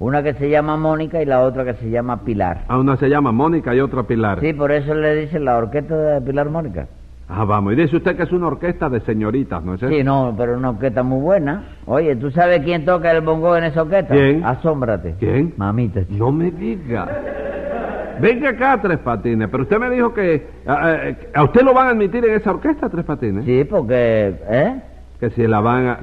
Una 0.00 0.22
que 0.22 0.32
se 0.34 0.48
llama 0.48 0.76
Mónica 0.78 1.20
y 1.22 1.26
la 1.26 1.40
otra 1.42 1.64
que 1.64 1.74
se 1.74 1.90
llama 1.90 2.24
Pilar. 2.24 2.62
Ah, 2.68 2.78
una 2.78 2.96
se 2.96 3.08
llama 3.08 3.32
Mónica 3.32 3.74
y 3.74 3.80
otra 3.80 4.02
Pilar. 4.04 4.40
Sí, 4.40 4.52
por 4.54 4.72
eso 4.72 4.94
le 4.94 5.14
dicen 5.14 5.44
la 5.44 5.58
orquesta 5.58 5.94
de 5.94 6.20
Pilar 6.22 6.48
Mónica. 6.48 6.86
Ah, 7.28 7.44
vamos. 7.44 7.74
Y 7.74 7.76
dice 7.76 7.96
usted 7.98 8.16
que 8.16 8.22
es 8.24 8.32
una 8.32 8.46
orquesta 8.48 8.88
de 8.88 9.00
señoritas, 9.00 9.62
¿no 9.62 9.74
es 9.74 9.82
eso? 9.82 9.92
Sí, 9.92 10.02
no, 10.02 10.34
pero 10.36 10.56
una 10.56 10.70
orquesta 10.70 11.02
muy 11.02 11.20
buena. 11.20 11.64
Oye, 11.86 12.16
¿tú 12.16 12.30
sabes 12.30 12.60
quién 12.64 12.84
toca 12.84 13.12
el 13.12 13.20
bongo 13.20 13.54
en 13.56 13.64
esa 13.64 13.82
orquesta? 13.82 14.14
¿Quién? 14.14 14.42
Asómbrate. 14.44 15.14
¿Quién? 15.18 15.52
Mamita. 15.58 16.00
chico. 16.06 16.24
No 16.24 16.32
me 16.32 16.50
diga. 16.50 17.06
Venga 18.20 18.50
acá, 18.50 18.78
Tres 18.82 18.98
Patines. 18.98 19.48
Pero 19.50 19.62
usted 19.62 19.78
me 19.78 19.90
dijo 19.90 20.12
que... 20.12 20.46
¿A, 20.66 20.72
a- 20.74 20.98
a 21.34 21.44
usted 21.44 21.62
lo 21.62 21.72
van 21.74 21.86
a 21.86 21.90
admitir 21.90 22.24
en 22.24 22.34
esa 22.36 22.50
orquesta, 22.50 22.88
Tres 22.88 23.04
Patines? 23.04 23.44
Sí, 23.44 23.64
porque... 23.64 24.34
¿Eh? 24.48 24.80
Que 25.20 25.28
si 25.30 25.46
la 25.46 25.60
van 25.60 25.86
a... 25.86 25.98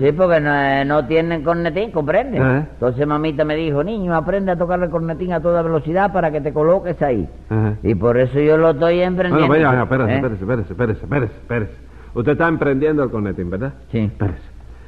Sí, 0.00 0.12
porque 0.12 0.40
no, 0.40 0.50
eh, 0.54 0.82
no 0.86 1.04
tienen 1.06 1.44
cornetín, 1.44 1.90
¿comprende? 1.90 2.38
Ajá. 2.38 2.68
Entonces 2.72 3.06
mamita 3.06 3.44
me 3.44 3.54
dijo, 3.54 3.84
niño, 3.84 4.14
aprende 4.14 4.50
a 4.52 4.56
tocar 4.56 4.82
el 4.82 4.88
cornetín 4.88 5.32
a 5.34 5.40
toda 5.40 5.60
velocidad 5.60 6.10
para 6.10 6.30
que 6.30 6.40
te 6.40 6.54
coloques 6.54 7.00
ahí. 7.02 7.28
Ajá. 7.50 7.74
Y 7.82 7.94
por 7.94 8.16
eso 8.16 8.40
yo 8.40 8.56
lo 8.56 8.70
estoy 8.70 9.02
emprendiendo. 9.02 9.46
Bueno, 9.46 9.68
vaya, 9.68 9.82
espérese, 9.82 10.10
¿eh? 10.12 10.14
espérese, 10.16 10.40
espérese, 10.42 10.70
espérese, 10.72 11.02
espérese, 11.04 11.32
espérese. 11.34 11.72
Usted 12.14 12.32
está 12.32 12.48
emprendiendo 12.48 13.02
el 13.04 13.10
cornetín, 13.10 13.50
¿verdad? 13.50 13.74
Sí. 13.90 13.98
Espérese. 13.98 14.40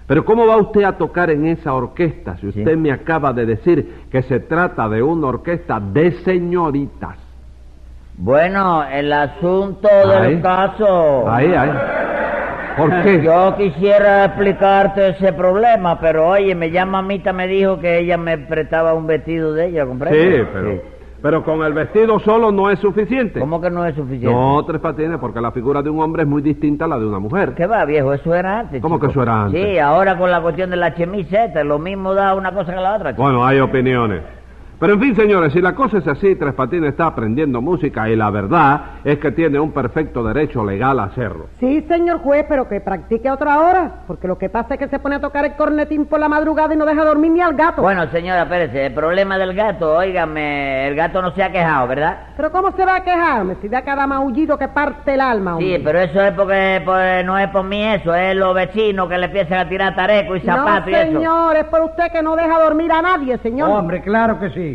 Pero 0.06 0.24
¿cómo 0.24 0.46
va 0.46 0.56
usted 0.56 0.84
a 0.84 0.92
tocar 0.92 1.30
en 1.30 1.46
esa 1.46 1.74
orquesta 1.74 2.36
si 2.38 2.48
usted 2.48 2.70
Sí. 2.72 2.76
me 2.76 2.90
acaba 2.92 3.32
de 3.34 3.44
decir 3.46 4.04
que 4.10 4.22
se 4.22 4.40
trata 4.40 4.88
de 4.88 5.02
una 5.02 5.26
orquesta 5.26 5.78
de 5.78 6.12
señoritas? 6.24 7.18
Bueno, 8.16 8.84
el 8.84 9.12
asunto 9.12 9.88
Ahí. 9.88 10.34
del 10.34 10.42
caso... 10.42 11.28
Ahí, 11.28 11.52
ahí. 11.52 11.70
¿Por 12.76 13.02
qué? 13.02 13.22
Yo 13.22 13.54
quisiera 13.56 14.24
explicarte 14.24 15.10
ese 15.10 15.32
problema, 15.32 15.98
pero 16.00 16.28
oye, 16.28 16.54
me 16.54 16.70
llama 16.70 17.02
mamita, 17.02 17.32
me 17.32 17.46
dijo 17.46 17.78
que 17.78 17.98
ella 17.98 18.16
me 18.16 18.38
prestaba 18.38 18.94
un 18.94 19.06
vestido 19.06 19.52
de 19.52 19.66
ella, 19.68 19.86
¿comprende? 19.86 20.38
Sí, 20.38 20.48
pero, 20.52 20.82
pero 21.22 21.44
con 21.44 21.62
el 21.62 21.72
vestido 21.72 22.18
solo 22.20 22.50
no 22.52 22.70
es 22.70 22.78
suficiente. 22.80 23.40
¿Cómo 23.40 23.60
que 23.60 23.70
no 23.70 23.84
es 23.86 23.94
suficiente? 23.94 24.30
No, 24.34 24.64
Tres 24.64 24.80
Patines, 24.80 25.18
porque 25.18 25.40
la 25.40 25.52
figura 25.52 25.82
de 25.82 25.90
un 25.90 26.00
hombre 26.00 26.22
es 26.22 26.28
muy 26.28 26.42
distinta 26.42 26.84
a 26.84 26.88
la 26.88 26.98
de 26.98 27.06
una 27.06 27.18
mujer. 27.18 27.54
¿Qué 27.54 27.66
va, 27.66 27.84
viejo? 27.84 28.12
Eso 28.12 28.34
era 28.34 28.60
antes. 28.60 28.82
¿Cómo 28.82 28.96
chico. 28.96 29.06
que 29.06 29.10
eso 29.12 29.22
era 29.22 29.44
antes? 29.44 29.64
Sí, 29.64 29.78
ahora 29.78 30.18
con 30.18 30.30
la 30.30 30.40
cuestión 30.40 30.70
de 30.70 30.76
la 30.76 30.94
chemiseta, 30.94 31.62
lo 31.64 31.78
mismo 31.78 32.12
da 32.14 32.34
una 32.34 32.52
cosa 32.52 32.74
que 32.74 32.80
la 32.80 32.94
otra. 32.96 33.10
chico. 33.12 33.22
Bueno, 33.22 33.44
hay 33.46 33.60
opiniones. 33.60 34.22
Pero 34.78 34.94
en 34.94 35.00
fin, 35.00 35.16
señores, 35.16 35.52
si 35.52 35.60
la 35.60 35.74
cosa 35.74 35.98
es 35.98 36.06
así, 36.06 36.34
Tres 36.36 36.54
Patines 36.54 36.90
está 36.90 37.06
aprendiendo 37.06 37.60
música 37.60 38.08
y 38.08 38.16
la 38.16 38.30
verdad 38.30 38.80
es 39.04 39.18
que 39.18 39.30
tiene 39.32 39.58
un 39.60 39.72
perfecto 39.72 40.22
derecho 40.24 40.64
legal 40.64 40.98
a 40.98 41.04
hacerlo. 41.04 41.46
Sí, 41.60 41.84
señor 41.88 42.18
juez, 42.18 42.44
pero 42.48 42.68
que 42.68 42.80
practique 42.80 43.28
a 43.28 43.34
otra 43.34 43.60
hora, 43.60 44.02
porque 44.06 44.26
lo 44.26 44.36
que 44.36 44.48
pasa 44.48 44.74
es 44.74 44.80
que 44.80 44.88
se 44.88 44.98
pone 44.98 45.16
a 45.16 45.20
tocar 45.20 45.44
el 45.44 45.54
cornetín 45.54 46.06
por 46.06 46.18
la 46.20 46.28
madrugada 46.28 46.74
y 46.74 46.76
no 46.76 46.84
deja 46.86 47.04
dormir 47.04 47.32
ni 47.32 47.40
al 47.40 47.54
gato. 47.54 47.82
Bueno, 47.82 48.06
señora, 48.10 48.42
espérese, 48.42 48.86
el 48.86 48.94
problema 48.94 49.38
del 49.38 49.54
gato, 49.54 49.96
óigame, 49.96 50.88
el 50.88 50.94
gato 50.96 51.22
no 51.22 51.32
se 51.32 51.42
ha 51.42 51.52
quejado, 51.52 51.88
¿verdad? 51.88 52.18
Pero 52.36 52.50
¿cómo 52.50 52.72
se 52.72 52.84
va 52.84 52.96
a 52.96 53.04
quejarme 53.04 53.56
si 53.62 53.68
da 53.68 53.82
cada 53.82 54.06
maullido 54.06 54.58
que 54.58 54.68
parte 54.68 55.14
el 55.14 55.20
alma, 55.20 55.56
hombre? 55.56 55.76
Sí, 55.76 55.82
pero 55.84 56.00
eso 56.00 56.20
es 56.20 56.32
porque 56.32 56.82
pues, 56.84 57.24
no 57.24 57.38
es 57.38 57.48
por 57.48 57.64
mí 57.64 57.82
eso, 57.84 58.14
es 58.14 58.34
los 58.36 58.54
vecinos 58.54 59.08
que 59.08 59.18
le 59.18 59.26
empiezan 59.26 59.60
a 59.60 59.68
tirar 59.68 59.94
tareco 59.94 60.36
y 60.36 60.40
zapatos 60.40 60.86
no, 60.86 60.90
y 60.90 60.94
eso. 60.94 61.12
señor, 61.12 61.56
es 61.56 61.64
por 61.64 61.82
usted 61.82 62.10
que 62.12 62.22
no 62.22 62.36
deja 62.36 62.58
dormir 62.60 62.90
a 62.92 63.02
nadie, 63.02 63.38
señor. 63.38 63.70
Hombre, 63.70 64.02
claro 64.02 64.38
que 64.40 64.50
sí. 64.50 64.73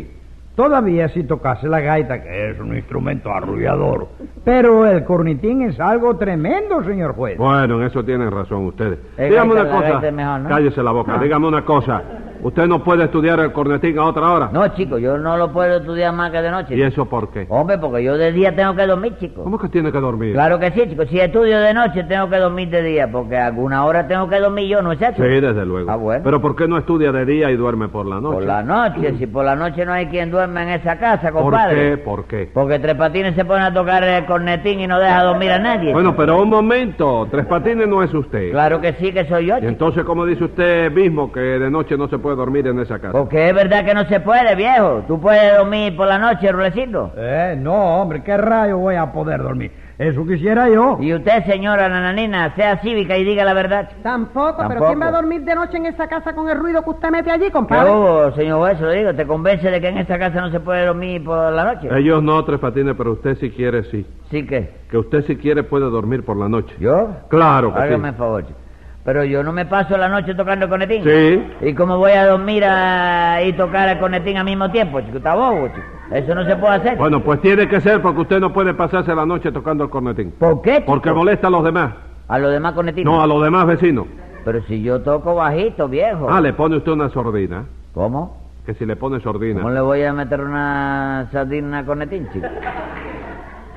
Todavía 0.64 1.08
si 1.08 1.24
tocase 1.24 1.66
la 1.68 1.80
gaita, 1.80 2.22
que 2.22 2.50
es 2.50 2.60
un 2.60 2.76
instrumento 2.76 3.32
arrullador. 3.32 4.08
Pero 4.44 4.86
el 4.86 5.04
cornetín 5.04 5.62
es 5.62 5.80
algo 5.80 6.18
tremendo, 6.18 6.84
señor 6.84 7.14
juez. 7.14 7.38
Bueno, 7.38 7.80
en 7.80 7.86
eso 7.86 8.04
tienen 8.04 8.30
razón 8.30 8.66
ustedes. 8.66 8.98
El 9.16 9.30
Dígame 9.30 9.54
gaita- 9.54 9.60
una 9.62 9.70
la 9.70 9.76
cosa. 9.78 9.90
gaita 9.92 10.08
es 10.08 10.12
mejor, 10.14 10.40
¿no? 10.40 10.48
Cállese 10.50 10.82
la 10.82 10.90
boca. 10.90 11.12
Ah. 11.16 11.22
Dígame 11.22 11.48
una 11.48 11.64
cosa. 11.64 12.02
¿Usted 12.42 12.66
no 12.66 12.82
puede 12.82 13.04
estudiar 13.04 13.38
el 13.40 13.52
cornetín 13.52 13.98
a 13.98 14.04
otra 14.06 14.30
hora? 14.32 14.50
No, 14.52 14.66
chico, 14.68 14.98
yo 14.98 15.18
no 15.18 15.36
lo 15.36 15.52
puedo 15.52 15.76
estudiar 15.78 16.12
más 16.14 16.30
que 16.30 16.42
de 16.42 16.50
noche. 16.50 16.76
¿Y 16.76 16.82
eso 16.82 17.06
por 17.06 17.30
qué? 17.30 17.46
Hombre, 17.48 17.78
porque 17.78 18.02
yo 18.02 18.16
de 18.16 18.32
día 18.32 18.54
tengo 18.54 18.74
que 18.74 18.86
dormir, 18.86 19.14
chico. 19.18 19.42
¿Cómo 19.44 19.58
que 19.58 19.68
tiene 19.68 19.92
que 19.92 19.98
dormir? 20.00 20.32
Claro 20.32 20.58
que 20.58 20.70
sí, 20.72 20.82
chico. 20.88 21.04
Si 21.06 21.18
estudio 21.20 21.58
de 21.60 21.74
noche, 21.74 22.04
tengo 22.04 22.28
que 22.30 22.38
dormir 22.38 22.70
de 22.70 22.82
día, 22.82 23.10
porque 23.10 23.36
alguna 23.36 23.84
hora 23.84 24.06
tengo 24.06 24.28
que 24.28 24.38
dormir 24.40 24.68
yo, 24.68 24.82
¿no 24.82 24.92
es 24.92 24.98
cierto? 24.98 25.22
Sí, 25.22 25.28
desde 25.28 25.64
luego. 25.66 25.90
Ah, 25.90 25.96
bueno. 25.96 26.22
Pero 26.24 26.40
¿por 26.40 26.56
qué 26.56 26.66
no 26.68 26.78
estudia 26.78 27.12
de 27.12 27.24
día 27.24 27.50
y 27.50 27.56
duerme 27.56 27.88
por 27.88 28.06
la 28.06 28.20
noche? 28.20 28.34
Por 28.36 28.44
la 28.44 28.62
noche, 28.62 29.14
si 29.18 29.26
por 29.26 29.44
la 29.44 29.56
noche 29.56 29.84
no 29.84 29.92
hay 29.92 30.06
quien 30.06 30.30
duerma 30.30 30.62
en 30.62 30.70
esa 30.70 30.98
casa, 30.98 31.30
¿Por 31.32 31.42
compadre. 31.42 31.90
qué? 31.90 31.96
¿Por 31.98 32.24
qué? 32.24 32.50
Porque 32.52 32.78
Tres 32.78 32.94
Patines 32.94 33.34
se 33.34 33.44
pone 33.44 33.62
a 33.64 33.72
tocar 33.72 34.02
el 34.04 34.24
cornetín 34.26 34.80
y 34.80 34.86
no 34.86 34.98
deja 34.98 35.22
dormir 35.22 35.50
a 35.52 35.58
nadie. 35.58 35.92
Bueno, 35.92 36.14
pero 36.16 36.40
un 36.42 36.48
momento. 36.48 37.26
Tres 37.30 37.46
Patines 37.46 37.86
no 37.88 38.02
es 38.02 38.12
usted. 38.14 38.50
Claro 38.52 38.80
que 38.80 38.94
sí, 38.94 39.12
que 39.12 39.24
soy 39.26 39.46
yo, 39.46 39.58
Y 39.58 39.66
entonces, 39.66 40.04
¿cómo 40.04 40.24
dice 40.26 40.44
usted 40.44 40.90
mismo 40.92 41.30
que 41.32 41.40
de 41.40 41.70
noche 41.70 41.96
no 41.96 42.08
se 42.08 42.18
puede 42.18 42.29
dormir 42.34 42.66
en 42.66 42.78
esa 42.80 42.98
casa? 42.98 43.12
Porque 43.12 43.48
es 43.48 43.54
verdad 43.54 43.84
que 43.84 43.94
no 43.94 44.04
se 44.04 44.20
puede, 44.20 44.54
viejo. 44.54 45.04
Tú 45.06 45.20
puedes 45.20 45.56
dormir 45.56 45.96
por 45.96 46.08
la 46.08 46.18
noche, 46.18 46.50
Rulecito. 46.52 47.12
Eh, 47.16 47.56
no, 47.58 48.00
hombre, 48.02 48.22
¿qué 48.22 48.36
rayo 48.36 48.78
voy 48.78 48.94
a 48.96 49.12
poder 49.12 49.42
dormir? 49.42 49.72
Eso 49.98 50.26
quisiera 50.26 50.66
yo. 50.70 50.96
Y 50.98 51.12
usted, 51.12 51.44
señora 51.44 51.86
nananina, 51.90 52.54
sea 52.54 52.78
cívica 52.78 53.18
y 53.18 53.24
diga 53.24 53.44
la 53.44 53.52
verdad. 53.52 53.90
Tampoco, 54.02 54.64
pero. 54.66 54.86
¿quién 54.86 54.98
va 54.98 55.08
a 55.08 55.10
dormir 55.10 55.42
de 55.42 55.54
noche 55.54 55.76
en 55.76 55.84
esa 55.84 56.08
casa 56.08 56.34
con 56.34 56.48
el 56.48 56.56
ruido 56.58 56.82
que 56.82 56.88
usted 56.88 57.10
mete 57.10 57.30
allí, 57.30 57.44
¿Qué 57.44 57.50
compadre? 57.52 57.90
hubo, 57.90 58.32
señor 58.32 58.60
juez? 58.60 58.80
Lo 58.80 58.90
digo. 58.92 59.12
¿Te 59.14 59.26
convence 59.26 59.70
de 59.70 59.78
que 59.78 59.88
en 59.88 59.98
esta 59.98 60.18
casa 60.18 60.40
no 60.40 60.50
se 60.50 60.58
puede 60.60 60.86
dormir 60.86 61.22
por 61.22 61.52
la 61.52 61.74
noche? 61.74 61.88
Ellos 61.94 62.22
no, 62.22 62.42
Tres 62.46 62.58
Patines, 62.60 62.94
pero 62.96 63.12
usted 63.12 63.36
si 63.36 63.50
quiere, 63.50 63.82
sí. 63.90 64.06
Sí 64.30 64.46
que. 64.46 64.70
Que 64.90 64.96
usted 64.96 65.22
si 65.26 65.36
quiere 65.36 65.64
puede 65.64 65.84
dormir 65.90 66.24
por 66.24 66.38
la 66.38 66.48
noche. 66.48 66.74
¿Yo? 66.80 67.10
Claro 67.28 67.74
que 67.74 67.80
Hágame 67.80 68.04
sí. 68.04 68.08
el 68.08 68.14
favor, 68.14 68.46
chico. 68.46 68.58
Pero 69.04 69.24
yo 69.24 69.42
no 69.42 69.52
me 69.52 69.64
paso 69.64 69.96
la 69.96 70.08
noche 70.08 70.34
tocando 70.34 70.66
el 70.66 70.70
conetín. 70.70 71.02
Sí. 71.02 71.42
¿Y 71.62 71.74
cómo 71.74 71.96
voy 71.96 72.12
a 72.12 72.26
dormir 72.26 72.64
a- 72.66 73.42
y 73.42 73.52
tocar 73.54 73.88
el 73.88 73.98
conetín 73.98 74.36
al 74.36 74.44
mismo 74.44 74.70
tiempo, 74.70 75.00
chico? 75.00 75.16
Está 75.18 75.34
bobo, 75.34 75.68
chico. 75.68 75.80
Eso 76.12 76.34
no 76.34 76.44
se 76.44 76.54
puede 76.56 76.74
hacer. 76.74 76.98
Bueno, 76.98 77.22
pues 77.22 77.40
tiene 77.40 77.66
que 77.68 77.80
ser 77.80 78.02
porque 78.02 78.20
usted 78.20 78.40
no 78.40 78.52
puede 78.52 78.74
pasarse 78.74 79.14
la 79.14 79.24
noche 79.24 79.50
tocando 79.52 79.84
el 79.84 79.90
cornetín. 79.90 80.32
¿Por 80.38 80.60
qué, 80.60 80.74
chico? 80.76 80.86
Porque 80.86 81.12
molesta 81.12 81.46
a 81.46 81.50
los 81.50 81.64
demás. 81.64 81.92
A 82.28 82.38
los 82.38 82.52
demás 82.52 82.74
conetines. 82.74 83.04
No, 83.04 83.22
a 83.22 83.26
los 83.26 83.42
demás 83.42 83.66
vecinos. 83.66 84.06
Pero 84.44 84.60
si 84.62 84.82
yo 84.82 85.00
toco 85.00 85.34
bajito, 85.34 85.88
viejo. 85.88 86.28
Ah, 86.30 86.40
le 86.40 86.52
pone 86.52 86.76
usted 86.76 86.92
una 86.92 87.08
sordina. 87.10 87.64
¿Cómo? 87.94 88.36
Que 88.66 88.74
si 88.74 88.84
le 88.86 88.96
pone 88.96 89.20
sordina. 89.20 89.60
¿Cómo 89.62 89.72
le 89.72 89.80
voy 89.80 90.02
a 90.02 90.12
meter 90.12 90.40
una 90.40 91.28
sardina 91.32 91.84
conetín, 91.86 92.28
chico? 92.32 92.46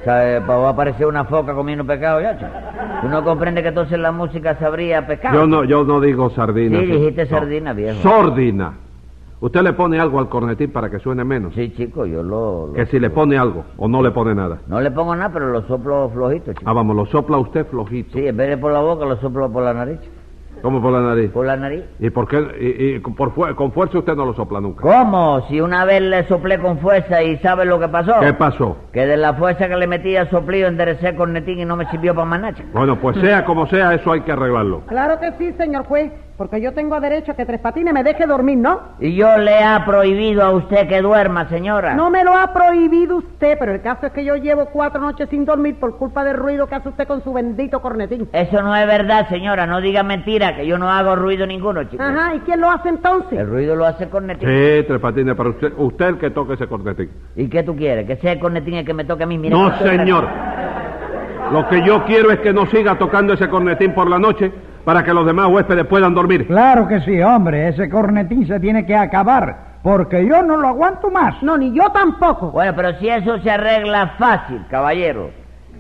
Sea, 0.04 0.36
eh, 0.38 0.40
va 0.40 0.68
a 0.68 0.70
aparecer 0.72 1.06
una 1.08 1.24
foca 1.26 1.54
comiendo 1.54 1.86
pescado 1.86 2.20
ya. 2.22 2.38
¿Tú 3.02 3.08
no 3.08 3.24
comprende 3.24 3.62
que 3.62 3.70
entonces 3.70 3.98
la 4.00 4.12
música 4.12 4.56
sabría 4.60 5.06
pescado? 5.08 5.36
Yo 5.36 5.48
no, 5.48 5.64
yo 5.64 5.84
no 5.84 6.02
digo 6.02 6.30
sardina. 6.32 6.80
Sí, 6.80 6.86
dijiste 6.88 7.24
No. 7.26 7.30
sardina, 7.30 7.74
viejo. 7.74 8.02
Sordina. 8.02 8.74
Usted 9.40 9.62
le 9.62 9.74
pone 9.74 10.00
algo 10.00 10.20
al 10.20 10.30
cornetín 10.30 10.72
para 10.72 10.90
que 10.90 11.00
suene 11.00 11.24
menos. 11.26 11.54
Sí, 11.54 11.70
chico, 11.76 12.06
yo 12.06 12.24
lo... 12.24 12.68
lo- 12.68 12.74
Que 12.74 12.86
si 12.86 12.98
le 13.00 13.10
pone 13.10 13.38
algo 13.38 13.66
o 13.76 13.90
no 13.90 14.02
le 14.02 14.12
pone 14.12 14.34
nada. 14.34 14.60
No 14.68 14.80
le 14.80 14.90
pongo 14.90 15.14
nada, 15.16 15.32
pero 15.34 15.50
lo 15.50 15.62
soplo 15.68 16.10
flojito, 16.14 16.54
chico. 16.54 16.64
Ah, 16.66 16.72
vamos, 16.74 16.96
lo 16.96 17.06
sopla 17.08 17.38
usted 17.38 17.66
flojito. 17.68 18.18
Sí, 18.18 18.26
en 18.28 18.38
vez 18.38 18.50
de 18.50 18.58
por 18.58 18.72
la 18.72 18.80
boca, 18.80 19.06
lo 19.06 19.18
soplo 19.18 19.52
por 19.52 19.64
la 19.64 19.74
nariz. 19.74 20.00
¿Cómo 20.64 20.82
por 20.82 20.94
la 20.94 21.02
nariz? 21.02 21.30
¿Por 21.32 21.46
la 21.46 21.58
nariz? 21.58 21.84
¿Y 22.00 22.10
por 22.10 22.26
qué? 22.26 22.38
Y, 22.96 23.00
por 23.00 23.34
fu- 23.34 23.54
con 23.54 23.74
fuerza 23.74 23.98
usted 24.00 24.16
no 24.16 24.26
lo 24.26 24.34
sopla 24.34 24.62
nunca. 24.62 24.82
¿Cómo? 24.82 25.46
Si 25.50 25.60
una 25.60 25.84
vez 25.84 26.02
le 26.02 26.26
soplé 26.30 26.58
con 26.58 26.80
fuerza 26.80 27.22
y 27.22 27.38
¿sabe 27.40 27.66
lo 27.66 27.82
que 27.82 27.90
pasó? 27.90 28.14
¿Qué 28.22 28.34
pasó? 28.34 28.78
Que 28.94 29.06
de 29.06 29.18
la 29.18 29.34
fuerza 29.34 29.68
que 29.68 29.76
le 29.76 29.88
metía 29.88 30.30
soplido 30.30 30.70
enderecé 30.70 31.10
el 31.10 31.16
cornetín 31.18 31.60
y 31.60 31.66
no 31.66 31.76
me 31.76 31.86
sirvió 31.92 32.16
para 32.16 32.54
chico. 32.56 32.70
Bueno, 32.72 32.98
pues 32.98 33.18
sea 33.18 33.44
como 33.44 33.68
sea, 33.68 33.94
eso 33.94 34.10
hay 34.14 34.22
que 34.22 34.32
arreglarlo. 34.32 34.84
Claro 34.88 35.20
que 35.20 35.34
sí, 35.38 35.52
señor 35.58 35.84
juez, 35.84 36.14
porque 36.38 36.60
yo 36.60 36.74
tengo 36.74 37.00
derecho 37.00 37.32
a 37.32 37.36
que 37.36 37.46
Tres 37.46 37.60
Patines 37.60 37.94
me 37.94 38.04
deje 38.04 38.26
dormir, 38.26 38.58
¿no? 38.58 38.80
Y 39.00 39.16
yo 39.16 39.38
le 39.38 39.64
ha 39.64 39.86
prohibido 39.86 40.42
a 40.44 40.52
usted 40.52 40.88
que 40.88 41.02
duerma, 41.02 41.48
señora. 41.48 41.94
No 41.94 42.10
me 42.10 42.24
lo 42.24 42.36
ha 42.36 42.52
prohibido 42.54 43.18
usted, 43.18 43.58
pero 43.60 43.72
el 43.74 43.82
caso 43.82 44.08
es 44.08 44.14
que 44.14 44.26
yo 44.26 44.36
llevo 44.36 44.66
cuatro 44.68 45.00
noches 45.00 45.30
sin 45.30 45.46
dormir 45.46 45.76
por 45.80 45.98
culpa 45.98 46.24
del 46.24 46.38
ruido 46.38 46.68
que 46.68 46.76
hace 46.76 46.90
usted 46.90 47.08
con 47.08 47.24
su 47.24 47.32
bendito 47.34 47.82
cornetín. 47.82 48.28
Eso 48.34 48.62
no 48.64 48.76
es 48.76 48.88
verdad, 48.88 49.30
señora. 49.30 49.68
No 49.68 49.80
diga 49.80 50.02
mentira, 50.02 50.56
que 50.56 50.66
yo 50.66 50.78
no 50.78 50.90
hago 50.90 51.16
ruido 51.16 51.46
ninguno, 51.46 51.84
chico. 51.84 52.02
Ajá, 52.02 52.34
¿y 52.36 52.40
quién 52.40 52.62
lo 52.62 52.72
hace 52.72 52.90
entonces? 52.90 53.40
El 53.40 53.48
ruido 53.48 53.76
lo 53.76 53.86
hace 53.86 54.06
el 54.06 54.10
cornetín. 54.10 54.50
Sí, 54.50 54.86
Tres 54.88 55.00
Patines, 55.00 55.36
pero 55.36 55.50
usted, 55.52 55.74
usted 55.78 56.06
el 56.08 56.18
que 56.18 56.32
toque 56.32 56.54
ese 56.54 56.68
cornetín. 56.68 57.12
¿Y 57.36 57.48
qué 57.48 57.62
tú 57.62 57.76
quieres? 57.76 58.08
¿Que 58.08 58.16
sea 58.16 58.32
el 58.32 58.40
cornetín 58.40 58.76
el 58.76 58.86
que 58.86 58.94
me 58.94 59.06
toque 59.06 59.24
a 59.24 59.28
mí? 59.28 59.38
Mira 59.38 59.56
No, 59.56 59.78
señor. 59.78 60.28
Lo 61.52 61.68
que 61.68 61.86
yo 61.86 62.04
quiero 62.06 62.32
es 62.32 62.40
que 62.40 62.54
no 62.54 62.66
siga 62.68 62.98
tocando 62.98 63.34
ese 63.34 63.48
cornetín 63.50 63.94
por 63.94 64.10
la 64.10 64.18
noche 64.18 64.52
para 64.84 65.04
que 65.04 65.14
los 65.14 65.26
demás 65.26 65.48
huéspedes 65.50 65.86
puedan 65.86 66.14
dormir. 66.14 66.48
Claro 66.48 66.88
que 66.88 67.00
sí, 67.02 67.20
hombre, 67.22 67.70
ese 67.70 67.90
cornetín 67.90 68.46
se 68.48 68.60
tiene 68.60 68.86
que 68.86 68.96
acabar, 68.96 69.80
porque 69.84 70.26
yo 70.26 70.42
no 70.44 70.58
lo 70.58 70.68
aguanto 70.68 71.10
más. 71.10 71.42
No, 71.44 71.58
ni 71.58 71.72
yo 71.74 71.90
tampoco. 71.92 72.52
Bueno, 72.52 72.74
pero 72.76 72.94
si 73.00 73.10
eso 73.10 73.40
se 73.40 73.50
arregla 73.52 74.16
fácil, 74.18 74.62
caballero. 74.70 75.30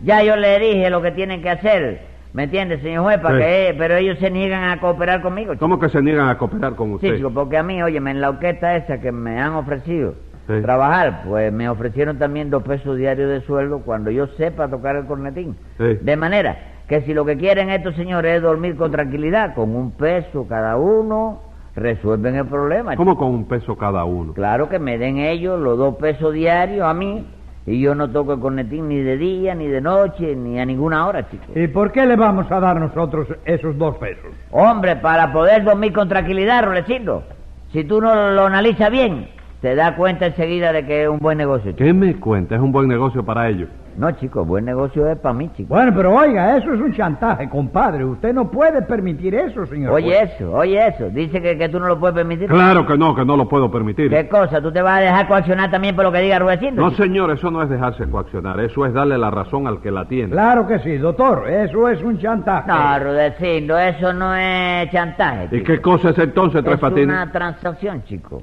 Ya 0.03 0.21
yo 0.23 0.35
le 0.35 0.59
dije 0.59 0.89
lo 0.89 1.01
que 1.01 1.11
tienen 1.11 1.41
que 1.41 1.49
hacer. 1.49 2.01
¿Me 2.33 2.43
entiende, 2.45 2.79
señor 2.81 3.03
juez? 3.03 3.19
Para 3.19 3.35
Sí. 3.37 3.43
que, 3.43 3.75
pero 3.77 3.95
ellos 3.95 4.17
se 4.19 4.31
niegan 4.31 4.63
a 4.63 4.79
cooperar 4.79 5.21
conmigo. 5.21 5.53
chico. 5.53 5.63
¿Cómo 5.63 5.79
que 5.79 5.89
se 5.89 6.01
niegan 6.01 6.29
a 6.29 6.37
cooperar 6.37 6.73
con 6.75 6.89
Sí, 6.89 6.95
usted? 6.95 7.15
chico, 7.17 7.29
porque 7.31 7.57
a 7.57 7.63
mí, 7.63 7.81
oye, 7.83 7.97
en 7.97 8.19
la 8.21 8.29
orquesta 8.31 8.75
esa 8.75 8.99
que 8.99 9.11
me 9.11 9.39
han 9.39 9.53
ofrecido 9.53 10.15
Sí. 10.47 10.53
trabajar, 10.61 11.21
pues 11.25 11.53
me 11.53 11.69
ofrecieron 11.69 12.17
también 12.17 12.49
dos 12.49 12.63
pesos 12.63 12.97
diarios 12.97 13.29
de 13.29 13.41
sueldo 13.41 13.79
cuando 13.85 14.09
yo 14.11 14.27
sepa 14.35 14.67
tocar 14.67 14.95
el 14.95 15.05
cornetín. 15.05 15.55
Sí. 15.77 15.99
De 16.01 16.17
manera 16.17 16.57
que 16.93 17.01
si 17.01 17.13
lo 17.15 17.25
que 17.25 17.37
quieren 17.37 17.71
estos 17.71 17.95
señores 17.95 18.35
es 18.35 18.43
dormir 18.43 18.75
con 18.75 18.91
tranquilidad, 18.91 19.55
con 19.55 19.75
un 19.75 19.89
peso 19.93 20.45
cada 20.47 20.77
uno, 20.77 21.39
resuelven 21.75 22.35
el 22.35 22.45
problema. 22.45 22.95
¿Cómo 22.95 23.17
con 23.17 23.29
un 23.29 23.45
peso 23.45 23.75
cada 23.75 24.03
uno? 24.03 24.33
Claro 24.33 24.69
que 24.69 24.77
me 24.77 24.99
den 24.99 25.17
ellos 25.17 25.59
los 25.59 25.75
dos 25.75 25.95
pesos 25.95 26.31
diarios 26.33 26.85
a 26.85 26.93
mí 26.93 27.25
y 27.65 27.81
yo 27.81 27.95
no 27.95 28.11
toco 28.11 28.33
el 28.33 28.39
cornetín 28.39 28.89
ni 28.89 29.01
de 29.01 29.17
día, 29.17 29.55
ni 29.55 29.69
de 29.69 29.81
noche, 29.81 30.35
ni 30.35 30.59
a 30.59 30.65
ninguna 30.65 31.07
hora, 31.07 31.27
chico. 31.31 31.45
¿Y 31.55 31.67
por 31.67 31.91
qué 31.91 32.05
le 32.05 32.15
vamos 32.15 32.51
a 32.51 32.59
dar 32.59 32.79
nosotros 32.79 33.27
esos 33.43 33.75
dos 33.75 33.97
pesos? 33.97 34.29
Hombre, 34.51 34.95
para 34.97 35.33
poder 35.33 35.63
dormir 35.63 35.93
con 35.93 36.07
tranquilidad, 36.07 36.63
Rolecito, 36.63 37.23
si 37.71 37.85
tú 37.85 38.01
no 38.01 38.33
lo 38.33 38.45
analizas 38.45 38.91
bien, 38.91 39.29
te 39.61 39.73
das 39.73 39.93
cuenta 39.93 40.27
enseguida 40.27 40.71
de 40.71 40.85
que 40.85 41.03
es 41.05 41.09
un 41.09 41.17
buen 41.17 41.39
negocio. 41.39 41.71
chico. 41.71 41.83
¿Qué 41.83 41.91
me 41.91 42.19
cuenta? 42.19 42.53
Es 42.53 42.61
un 42.61 42.71
buen 42.71 42.87
negocio 42.87 43.25
para 43.25 43.49
ellos. 43.49 43.69
No, 43.97 44.11
chico, 44.11 44.43
buen 44.43 44.65
negocio 44.65 45.07
es 45.07 45.17
para 45.19 45.33
mí, 45.33 45.49
chico. 45.55 45.73
Bueno, 45.75 45.91
pero 45.95 46.13
oiga, 46.15 46.57
eso 46.57 46.73
es 46.73 46.79
un 46.81 46.93
chantaje, 46.93 47.47
compadre. 47.49 48.03
Usted 48.03 48.33
no 48.33 48.49
puede 48.49 48.81
permitir 48.81 49.35
eso, 49.35 49.65
señor 49.67 49.93
Oye 49.93 50.15
juez. 50.17 50.31
eso, 50.35 50.51
oye 50.51 50.87
eso. 50.87 51.09
Dice 51.09 51.41
que, 51.41 51.57
que 51.57 51.69
tú 51.69 51.79
no 51.79 51.87
lo 51.87 51.99
puedes 51.99 52.15
permitir. 52.15 52.47
Claro 52.49 52.85
que 52.85 52.97
no, 52.97 53.13
que 53.15 53.23
no 53.23 53.37
lo 53.37 53.47
puedo 53.47 53.69
permitir. 53.69 54.09
¿Qué 54.09 54.27
cosa? 54.27 54.61
¿Tú 54.61 54.71
te 54.71 54.81
vas 54.81 54.97
a 54.97 55.01
dejar 55.01 55.27
coaccionar 55.27 55.69
también 55.69 55.95
por 55.95 56.05
lo 56.05 56.11
que 56.11 56.19
diga 56.21 56.39
Rudecindo? 56.39 56.81
No, 56.81 56.89
chico? 56.91 57.03
señor, 57.03 57.31
eso 57.31 57.51
no 57.51 57.61
es 57.61 57.69
dejarse 57.69 58.05
coaccionar, 58.09 58.59
eso 58.59 58.85
es 58.85 58.93
darle 58.93 59.17
la 59.17 59.29
razón 59.29 59.67
al 59.67 59.79
que 59.81 59.91
la 59.91 60.05
tiene. 60.07 60.31
Claro 60.31 60.65
que 60.67 60.79
sí, 60.79 60.97
doctor. 60.97 61.47
Eso 61.49 61.87
es 61.89 62.01
un 62.01 62.17
chantaje. 62.17 62.67
No, 62.67 62.99
Rudecindo, 62.99 63.77
eso 63.77 64.11
no 64.13 64.35
es 64.35 64.89
chantaje. 64.91 65.49
¿Y 65.55 65.61
qué 65.63 65.79
cosa 65.81 66.09
es 66.09 66.17
entonces, 66.17 66.63
Tres 66.63 66.75
Es 66.75 66.81
Patines? 66.81 67.07
una 67.07 67.31
transacción, 67.31 68.03
chico. 68.05 68.41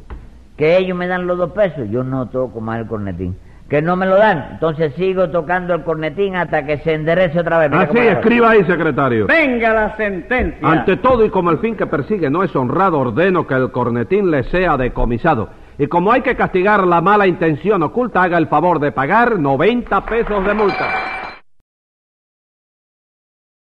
Que 0.56 0.76
ellos 0.78 0.96
me 0.96 1.06
dan 1.06 1.26
los 1.26 1.38
dos 1.38 1.52
pesos, 1.52 1.88
yo 1.90 2.04
no 2.04 2.26
toco 2.28 2.60
más 2.60 2.78
el 2.80 2.86
cornetín. 2.86 3.34
Que 3.70 3.80
no 3.80 3.94
me 3.94 4.04
lo 4.04 4.16
dan, 4.16 4.48
entonces 4.50 4.92
sigo 4.94 5.30
tocando 5.30 5.74
el 5.74 5.84
cornetín 5.84 6.34
hasta 6.34 6.66
que 6.66 6.78
se 6.78 6.92
enderece 6.92 7.38
otra 7.38 7.60
vez. 7.60 7.70
Mira 7.70 7.82
Así, 7.84 7.98
escriba 7.98 8.50
ahí, 8.50 8.64
secretario. 8.64 9.28
Venga 9.28 9.72
la 9.72 9.96
sentencia. 9.96 10.68
Ante 10.68 10.96
todo 10.96 11.24
y 11.24 11.30
como 11.30 11.52
el 11.52 11.58
fin 11.58 11.76
que 11.76 11.86
persigue 11.86 12.28
no 12.30 12.42
es 12.42 12.54
honrado, 12.56 12.98
ordeno 12.98 13.46
que 13.46 13.54
el 13.54 13.70
cornetín 13.70 14.28
le 14.28 14.42
sea 14.42 14.76
decomisado. 14.76 15.50
Y 15.78 15.86
como 15.86 16.10
hay 16.10 16.22
que 16.22 16.34
castigar 16.34 16.84
la 16.84 17.00
mala 17.00 17.28
intención 17.28 17.84
oculta, 17.84 18.24
haga 18.24 18.38
el 18.38 18.48
favor 18.48 18.80
de 18.80 18.90
pagar 18.90 19.38
90 19.38 20.04
pesos 20.04 20.44
de 20.44 20.52
multa. 20.52 21.19